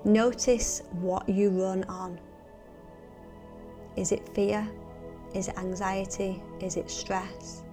Notice 0.04 0.82
what 0.92 1.28
you 1.28 1.50
run 1.50 1.84
on. 1.84 2.18
Is 3.96 4.12
it 4.12 4.26
fear? 4.34 4.66
Is 5.34 5.48
it 5.48 5.58
anxiety? 5.58 6.42
Is 6.60 6.76
it 6.78 6.90
stress? 6.90 7.64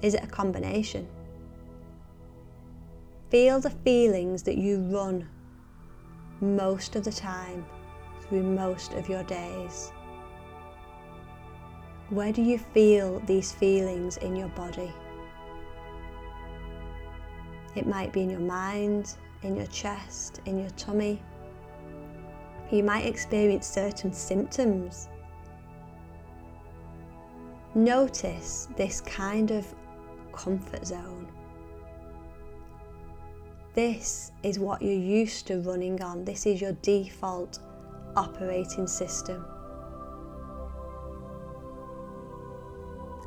Is 0.00 0.14
it 0.14 0.22
a 0.22 0.28
combination? 0.28 1.08
Feel 3.30 3.58
the 3.58 3.70
feelings 3.70 4.44
that 4.44 4.56
you 4.56 4.78
run 4.92 5.28
most 6.40 6.94
of 6.94 7.02
the 7.02 7.10
time 7.10 7.66
through 8.20 8.44
most 8.44 8.92
of 8.92 9.08
your 9.08 9.24
days. 9.24 9.90
Where 12.10 12.32
do 12.32 12.42
you 12.42 12.58
feel 12.58 13.18
these 13.26 13.50
feelings 13.50 14.18
in 14.18 14.36
your 14.36 14.48
body? 14.50 14.92
It 17.74 17.88
might 17.88 18.12
be 18.12 18.22
in 18.22 18.30
your 18.30 18.38
mind, 18.38 19.16
in 19.42 19.56
your 19.56 19.66
chest, 19.66 20.40
in 20.44 20.60
your 20.60 20.70
tummy, 20.70 21.20
you 22.70 22.82
might 22.82 23.06
experience 23.06 23.66
certain 23.66 24.12
symptoms. 24.12 25.08
Notice 27.74 28.68
this 28.76 29.00
kind 29.02 29.50
of 29.50 29.66
comfort 30.32 30.86
zone. 30.86 31.28
This 33.74 34.32
is 34.42 34.58
what 34.58 34.80
you're 34.80 34.92
used 34.92 35.46
to 35.48 35.60
running 35.60 36.02
on. 36.02 36.24
This 36.24 36.46
is 36.46 36.60
your 36.60 36.72
default 36.80 37.58
operating 38.16 38.86
system. 38.86 39.44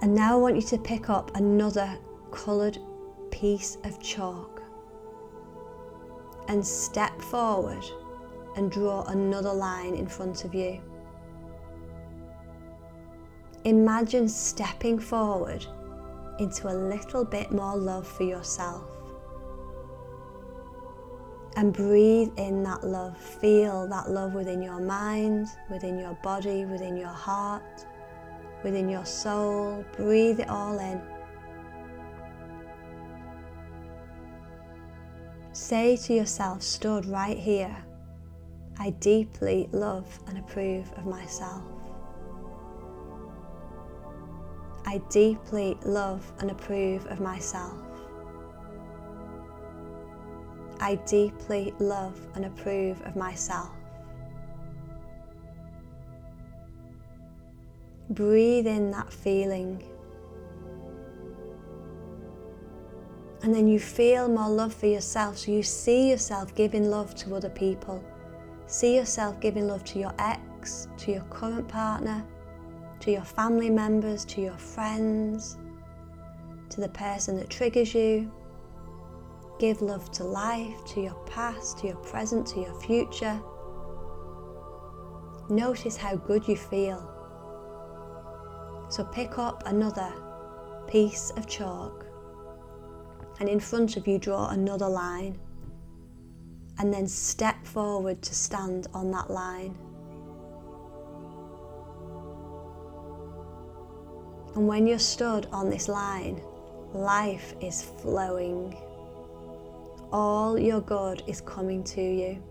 And 0.02 0.16
now 0.16 0.34
I 0.34 0.38
want 0.38 0.56
you 0.56 0.62
to 0.64 0.78
pick 0.78 1.10
up 1.10 1.36
another 1.36 1.98
coloured 2.32 2.80
piece 3.32 3.78
of 3.84 4.02
chalk 4.02 4.62
and 6.48 6.66
step 6.66 7.22
forward 7.22 7.86
and 8.60 8.70
draw 8.70 9.04
another 9.04 9.54
line 9.54 9.96
in 9.96 10.06
front 10.06 10.44
of 10.44 10.54
you. 10.54 10.82
Imagine 13.64 14.28
stepping 14.28 15.00
forward 15.00 15.66
into 16.40 16.68
a 16.68 16.76
little 16.76 17.24
bit 17.24 17.54
more 17.54 17.78
love 17.78 18.06
for 18.06 18.24
yourself. 18.24 18.84
And 21.56 21.72
breathe 21.72 22.32
in 22.36 22.62
that 22.64 22.84
love. 22.84 23.18
Feel 23.18 23.88
that 23.88 24.12
love 24.12 24.34
within 24.34 24.62
your 24.62 24.82
mind, 24.82 25.48
within 25.72 25.98
your 25.98 26.18
body, 26.22 26.66
within 26.66 26.98
your 26.98 27.08
heart, 27.08 27.86
within 28.66 28.90
your 28.90 29.06
soul. 29.06 29.86
Breathe 29.96 30.42
it 30.42 30.50
all 30.50 30.78
in. 30.80 31.02
Say 35.54 35.96
to 35.96 36.14
yourself, 36.14 36.62
stood 36.62 37.06
right 37.06 37.38
here, 37.38 37.86
I 38.82 38.92
deeply 38.92 39.68
love 39.74 40.08
and 40.28 40.38
approve 40.38 40.90
of 40.94 41.06
myself. 41.06 41.64
I 44.86 45.00
deeply 45.10 45.78
love 45.84 46.32
and 46.40 46.50
approve 46.50 47.06
of 47.08 47.20
myself. 47.20 47.78
I 50.80 50.96
deeply 51.06 51.74
love 51.80 52.18
and 52.36 52.46
approve 52.46 53.02
of 53.02 53.18
myself. 53.18 53.70
Breathe 58.12 58.66
in 58.66 58.92
that 58.92 59.12
feeling. 59.12 59.84
And 63.44 63.54
then 63.54 63.68
you 63.68 63.78
feel 63.78 64.30
more 64.30 64.50
love 64.50 64.74
for 64.74 64.88
yourself, 64.88 65.40
so 65.40 65.52
you 65.52 65.64
see 65.64 66.10
yourself 66.10 66.56
giving 66.56 66.90
love 66.90 67.14
to 67.16 67.36
other 67.36 67.50
people. 67.50 68.02
See 68.70 68.96
yourself 68.96 69.40
giving 69.40 69.68
love 69.68 69.84
to 69.86 69.98
your 69.98 70.14
ex, 70.20 70.90
to 70.98 71.12
your 71.12 71.24
current 71.32 71.68
partner, 71.68 72.24
to 73.00 73.10
your 73.10 73.24
family 73.24 73.72
members, 73.72 74.24
to 74.26 74.42
your 74.42 74.60
friends, 74.60 75.58
to 76.70 76.80
the 76.80 76.90
person 76.90 77.36
that 77.38 77.50
triggers 77.50 77.96
you. 77.96 78.32
Give 79.58 79.82
love 79.82 80.12
to 80.12 80.24
life, 80.24 80.86
to 80.90 81.02
your 81.02 81.16
past, 81.26 81.80
to 81.80 81.88
your 81.88 81.96
present, 81.96 82.46
to 82.50 82.60
your 82.60 82.80
future. 82.80 83.42
Notice 85.50 85.98
how 85.98 86.18
good 86.18 86.48
you 86.48 86.56
feel. 86.56 87.02
So 88.90 89.04
pick 89.04 89.40
up 89.40 89.64
another 89.66 90.14
piece 90.88 91.32
of 91.32 91.48
chalk 91.48 92.06
and 93.40 93.50
in 93.50 93.60
front 93.60 93.98
of 93.98 94.08
you 94.08 94.20
draw 94.20 94.50
another 94.50 94.88
line 94.88 95.40
and 96.80 96.94
then 96.94 97.08
step 97.08 97.66
forward 97.66 98.22
to 98.22 98.34
stand 98.34 98.88
on 98.94 99.12
that 99.12 99.30
line. 99.30 99.78
And 104.56 104.68
when 104.68 104.88
you're 104.88 104.98
stood 104.98 105.46
on 105.52 105.70
this 105.70 105.88
line, 105.88 106.42
life 106.94 107.54
is 107.62 107.84
flowing. 107.84 108.76
All 110.12 110.58
your 110.58 110.82
good 110.82 111.22
is 111.28 111.42
coming 111.42 111.84
to 111.84 112.02
you. 112.02 112.42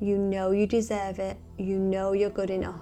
You 0.00 0.16
know 0.16 0.52
you 0.52 0.66
deserve 0.66 1.18
it. 1.18 1.36
You 1.58 1.78
know 1.78 2.12
you're 2.12 2.30
good 2.30 2.48
enough. 2.48 2.80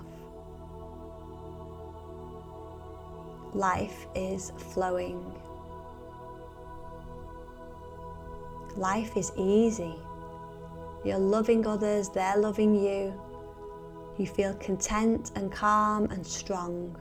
Life 3.54 4.06
is 4.14 4.52
flowing. 4.72 5.20
Life 8.78 9.16
is 9.16 9.32
easy. 9.36 9.94
You're 11.04 11.18
loving 11.18 11.66
others, 11.66 12.08
they're 12.08 12.36
loving 12.36 12.74
you. 12.74 13.20
You 14.18 14.26
feel 14.26 14.54
content 14.54 15.33
and 15.35 15.50
calm 15.52 16.06
and 16.10 16.26
strong. 16.26 16.96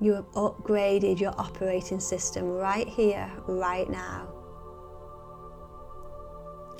You 0.00 0.14
have 0.14 0.30
upgraded 0.32 1.18
your 1.18 1.34
operating 1.38 1.98
system 1.98 2.48
right 2.48 2.88
here, 2.88 3.30
right 3.46 3.88
now. 3.90 4.28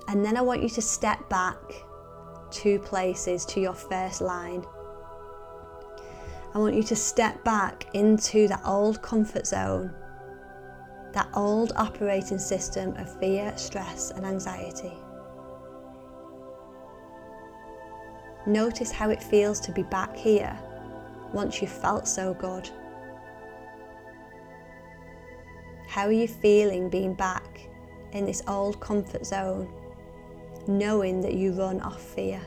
And 0.07 0.25
then 0.25 0.37
I 0.37 0.41
want 0.41 0.63
you 0.63 0.69
to 0.71 0.83
step 0.83 1.29
back 1.29 1.59
two 2.51 2.79
places 2.79 3.45
to 3.47 3.61
your 3.61 3.75
first 3.75 4.21
line. 4.21 4.65
I 6.55 6.59
want 6.59 6.75
you 6.75 6.83
to 6.85 6.97
step 6.97 7.45
back 7.45 7.87
into 7.95 8.49
that 8.49 8.63
old 8.65 9.03
comfort 9.03 9.47
zone 9.47 9.95
that 11.19 11.29
old 11.35 11.73
operating 11.75 12.39
system 12.39 12.95
of 12.95 13.19
fear, 13.19 13.53
stress, 13.57 14.13
and 14.13 14.25
anxiety. 14.25 14.93
Notice 18.47 18.93
how 18.93 19.11
it 19.11 19.21
feels 19.21 19.59
to 19.63 19.73
be 19.73 19.83
back 19.83 20.15
here 20.15 20.57
once 21.33 21.61
you 21.61 21.67
felt 21.67 22.07
so 22.07 22.35
good. 22.35 22.71
How 25.89 26.07
are 26.07 26.13
you 26.13 26.29
feeling 26.29 26.89
being 26.89 27.15
back 27.15 27.69
in 28.13 28.25
this 28.25 28.45
old 28.47 28.79
comfort 28.79 29.27
zone, 29.27 29.69
knowing 30.69 31.21
that 31.23 31.35
you 31.35 31.51
run 31.51 31.81
off 31.81 32.01
fear? 32.01 32.41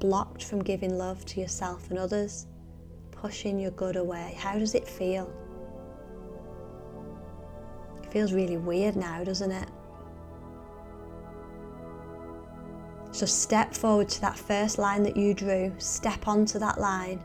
Blocked 0.00 0.42
from 0.42 0.64
giving 0.64 0.98
love 0.98 1.24
to 1.26 1.40
yourself 1.40 1.88
and 1.90 2.00
others, 2.00 2.48
pushing 3.12 3.60
your 3.60 3.70
good 3.70 3.94
away. 3.94 4.36
How 4.40 4.58
does 4.58 4.74
it 4.74 4.88
feel? 4.88 5.32
Feels 8.12 8.34
really 8.34 8.58
weird 8.58 8.94
now, 8.94 9.24
doesn't 9.24 9.50
it? 9.50 9.68
So 13.10 13.24
step 13.24 13.72
forward 13.72 14.10
to 14.10 14.20
that 14.20 14.36
first 14.36 14.76
line 14.76 15.02
that 15.04 15.16
you 15.16 15.32
drew, 15.32 15.72
step 15.78 16.28
onto 16.28 16.58
that 16.58 16.78
line, 16.78 17.22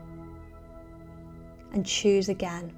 and 1.74 1.84
choose 1.84 2.30
again. 2.30 2.72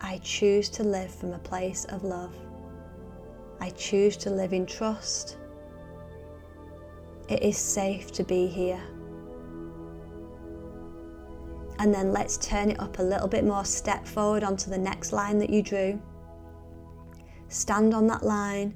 I 0.00 0.18
choose 0.18 0.68
to 0.70 0.82
live 0.82 1.14
from 1.14 1.32
a 1.32 1.38
place 1.38 1.84
of 1.84 2.02
love. 2.02 2.34
I 3.60 3.70
choose 3.70 4.16
to 4.16 4.30
live 4.30 4.52
in 4.52 4.66
trust. 4.66 5.38
It 7.28 7.40
is 7.40 7.56
safe 7.56 8.10
to 8.12 8.24
be 8.24 8.48
here. 8.48 8.82
And 11.78 11.94
then 11.94 12.12
let's 12.12 12.36
turn 12.36 12.72
it 12.72 12.80
up 12.80 12.98
a 12.98 13.02
little 13.02 13.28
bit 13.28 13.44
more. 13.44 13.64
Step 13.64 14.08
forward 14.08 14.42
onto 14.42 14.70
the 14.70 14.78
next 14.78 15.12
line 15.12 15.38
that 15.38 15.50
you 15.50 15.62
drew. 15.62 16.02
Stand 17.48 17.94
on 17.94 18.06
that 18.08 18.24
line. 18.24 18.74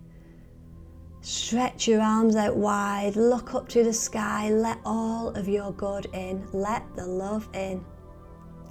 Stretch 1.21 1.89
your 1.89 2.01
arms 2.01 2.37
out 2.37 2.57
wide. 2.57 3.17
Look 3.17 3.55
up 3.55 3.69
to 3.71 3.83
the 3.83 3.93
sky. 3.93 4.51
Let 4.51 4.79
all 4.85 5.29
of 5.31 5.49
your 5.49 5.73
good 5.73 6.07
in. 6.13 6.47
Let 6.53 6.85
the 6.95 7.07
love 7.07 7.49
in. 7.55 7.85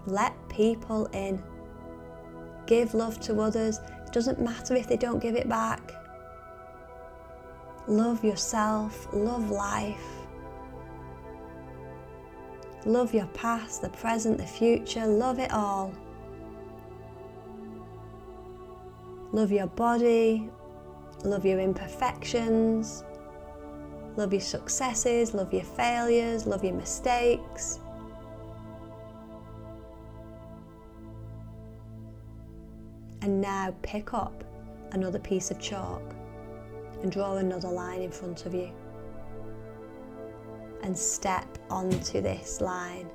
Let 0.05 0.33
people 0.49 1.05
in. 1.07 1.43
Give 2.65 2.93
love 2.93 3.19
to 3.21 3.39
others. 3.41 3.79
It 4.05 4.13
doesn't 4.13 4.39
matter 4.39 4.75
if 4.75 4.87
they 4.87 4.97
don't 4.97 5.19
give 5.21 5.35
it 5.35 5.49
back. 5.49 5.91
Love 7.87 8.23
yourself. 8.23 9.07
Love 9.13 9.49
life. 9.49 10.03
Love 12.85 13.13
your 13.13 13.27
past, 13.27 13.81
the 13.81 13.89
present, 13.89 14.37
the 14.37 14.47
future. 14.47 15.05
Love 15.05 15.39
it 15.39 15.51
all. 15.51 15.91
Love 19.31 19.51
your 19.51 19.67
body. 19.67 20.49
Love 21.23 21.45
your 21.45 21.59
imperfections. 21.59 23.03
Love 24.15 24.33
your 24.33 24.41
successes. 24.41 25.33
Love 25.33 25.53
your 25.53 25.63
failures. 25.63 26.45
Love 26.45 26.63
your 26.63 26.73
mistakes. 26.73 27.79
And 33.21 33.41
now 33.41 33.75
pick 33.81 34.13
up 34.13 34.43
another 34.91 35.19
piece 35.19 35.51
of 35.51 35.59
chalk 35.59 36.01
and 37.01 37.11
draw 37.11 37.35
another 37.35 37.69
line 37.69 38.01
in 38.01 38.11
front 38.11 38.45
of 38.45 38.53
you 38.53 38.71
and 40.81 40.97
step 40.97 41.57
onto 41.69 42.21
this 42.21 42.61
line. 42.61 43.09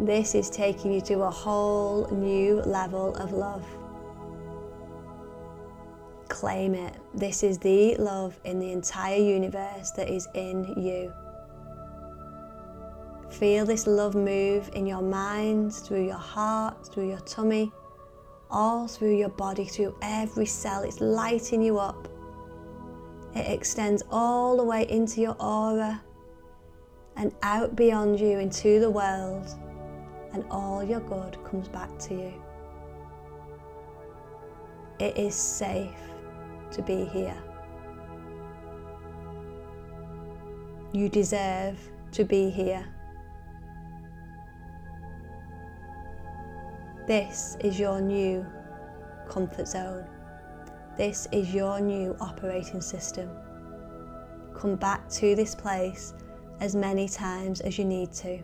This 0.00 0.34
is 0.34 0.48
taking 0.48 0.92
you 0.92 1.02
to 1.02 1.20
a 1.24 1.30
whole 1.30 2.08
new 2.10 2.62
level 2.62 3.14
of 3.16 3.32
love. 3.32 3.66
Claim 6.28 6.74
it. 6.74 6.96
This 7.12 7.42
is 7.42 7.58
the 7.58 7.96
love 7.96 8.40
in 8.44 8.58
the 8.58 8.72
entire 8.72 9.18
universe 9.18 9.90
that 9.92 10.08
is 10.08 10.26
in 10.34 10.64
you. 10.80 11.12
Feel 13.30 13.66
this 13.66 13.86
love 13.86 14.14
move 14.14 14.70
in 14.72 14.86
your 14.86 15.02
mind, 15.02 15.74
through 15.74 16.06
your 16.06 16.14
heart, 16.14 16.86
through 16.86 17.08
your 17.10 17.20
tummy, 17.20 17.70
all 18.50 18.88
through 18.88 19.16
your 19.16 19.28
body, 19.28 19.66
through 19.66 19.94
every 20.00 20.46
cell. 20.46 20.82
It's 20.82 21.02
lighting 21.02 21.60
you 21.60 21.78
up. 21.78 22.08
It 23.34 23.46
extends 23.50 24.02
all 24.10 24.56
the 24.56 24.64
way 24.64 24.88
into 24.88 25.20
your 25.20 25.36
aura 25.38 26.02
and 27.16 27.34
out 27.42 27.76
beyond 27.76 28.18
you 28.18 28.38
into 28.38 28.80
the 28.80 28.90
world, 28.90 29.46
and 30.32 30.44
all 30.50 30.82
your 30.82 31.00
good 31.00 31.42
comes 31.44 31.68
back 31.68 31.98
to 31.98 32.14
you. 32.14 32.32
It 34.98 35.16
is 35.16 35.34
safe 35.34 35.96
to 36.72 36.82
be 36.82 37.04
here. 37.06 37.36
You 40.92 41.08
deserve 41.08 41.78
to 42.12 42.24
be 42.24 42.50
here. 42.50 42.86
This 47.06 47.56
is 47.60 47.78
your 47.78 48.00
new 48.00 48.46
comfort 49.28 49.66
zone. 49.66 50.04
This 50.96 51.26
is 51.32 51.54
your 51.54 51.80
new 51.80 52.16
operating 52.20 52.80
system. 52.80 53.30
Come 54.54 54.76
back 54.76 55.08
to 55.10 55.34
this 55.34 55.54
place 55.54 56.12
as 56.60 56.76
many 56.76 57.08
times 57.08 57.60
as 57.60 57.78
you 57.78 57.84
need 57.84 58.12
to 58.12 58.42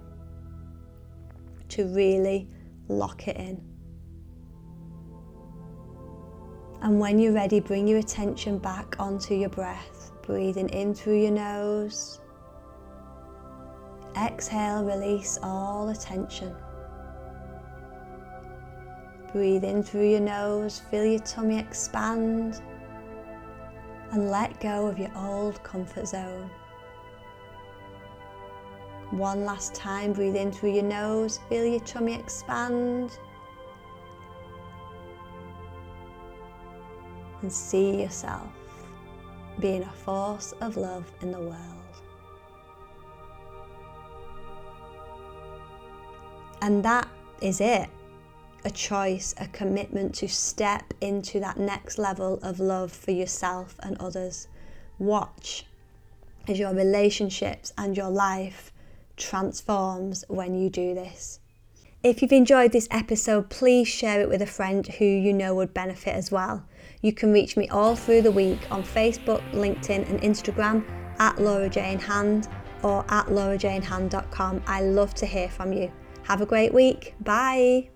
to 1.70 1.86
really 1.86 2.48
lock 2.88 3.28
it 3.28 3.36
in. 3.36 3.60
And 6.82 7.00
when 7.00 7.18
you're 7.18 7.32
ready, 7.32 7.60
bring 7.60 7.88
your 7.88 7.98
attention 7.98 8.58
back 8.58 8.96
onto 8.98 9.34
your 9.34 9.48
breath, 9.48 10.12
breathing 10.22 10.68
in 10.68 10.94
through 10.94 11.20
your 11.22 11.32
nose. 11.32 12.20
Exhale, 14.16 14.84
release 14.84 15.38
all 15.42 15.88
attention. 15.88 16.54
Breathe 19.32 19.64
in 19.64 19.82
through 19.82 20.08
your 20.10 20.20
nose, 20.20 20.80
feel 20.90 21.04
your 21.04 21.20
tummy 21.20 21.58
expand, 21.58 22.60
and 24.12 24.30
let 24.30 24.60
go 24.60 24.86
of 24.86 24.98
your 24.98 25.10
old 25.16 25.62
comfort 25.62 26.08
zone. 26.08 26.50
One 29.10 29.44
last 29.44 29.74
time, 29.74 30.12
breathe 30.12 30.36
in 30.36 30.50
through 30.50 30.72
your 30.72 30.82
nose, 30.82 31.38
feel 31.48 31.64
your 31.64 31.80
tummy 31.80 32.14
expand, 32.14 33.18
and 37.42 37.52
see 37.52 38.02
yourself 38.02 38.50
being 39.60 39.82
a 39.82 39.92
force 39.92 40.52
of 40.60 40.76
love 40.76 41.10
in 41.22 41.30
the 41.30 41.38
world. 41.38 41.56
And 46.60 46.84
that 46.84 47.08
is 47.40 47.60
it 47.60 47.88
a 48.64 48.70
choice, 48.70 49.34
a 49.38 49.46
commitment 49.48 50.12
to 50.16 50.26
step 50.26 50.92
into 51.00 51.38
that 51.38 51.56
next 51.56 51.98
level 51.98 52.40
of 52.42 52.58
love 52.58 52.90
for 52.90 53.12
yourself 53.12 53.76
and 53.80 53.96
others. 53.98 54.48
Watch 54.98 55.64
as 56.48 56.58
your 56.58 56.74
relationships 56.74 57.72
and 57.78 57.96
your 57.96 58.10
life 58.10 58.72
transforms 59.16 60.24
when 60.28 60.54
you 60.54 60.70
do 60.70 60.94
this. 60.94 61.40
If 62.02 62.22
you've 62.22 62.32
enjoyed 62.32 62.72
this 62.72 62.88
episode, 62.90 63.50
please 63.50 63.88
share 63.88 64.20
it 64.20 64.28
with 64.28 64.42
a 64.42 64.46
friend 64.46 64.86
who 64.86 65.04
you 65.04 65.32
know 65.32 65.54
would 65.54 65.74
benefit 65.74 66.14
as 66.14 66.30
well. 66.30 66.64
You 67.02 67.12
can 67.12 67.32
reach 67.32 67.56
me 67.56 67.68
all 67.68 67.96
through 67.96 68.22
the 68.22 68.30
week 68.30 68.60
on 68.70 68.82
Facebook, 68.82 69.42
LinkedIn, 69.52 70.08
and 70.08 70.20
Instagram 70.20 70.84
at 71.18 71.40
Laura 71.40 71.68
Jane 71.68 71.98
Hand 71.98 72.48
or 72.82 73.04
at 73.08 73.26
laurajanehand.com. 73.26 74.62
I 74.66 74.82
love 74.82 75.14
to 75.14 75.26
hear 75.26 75.48
from 75.48 75.72
you. 75.72 75.90
Have 76.24 76.40
a 76.40 76.46
great 76.46 76.72
week. 76.72 77.14
Bye. 77.20 77.90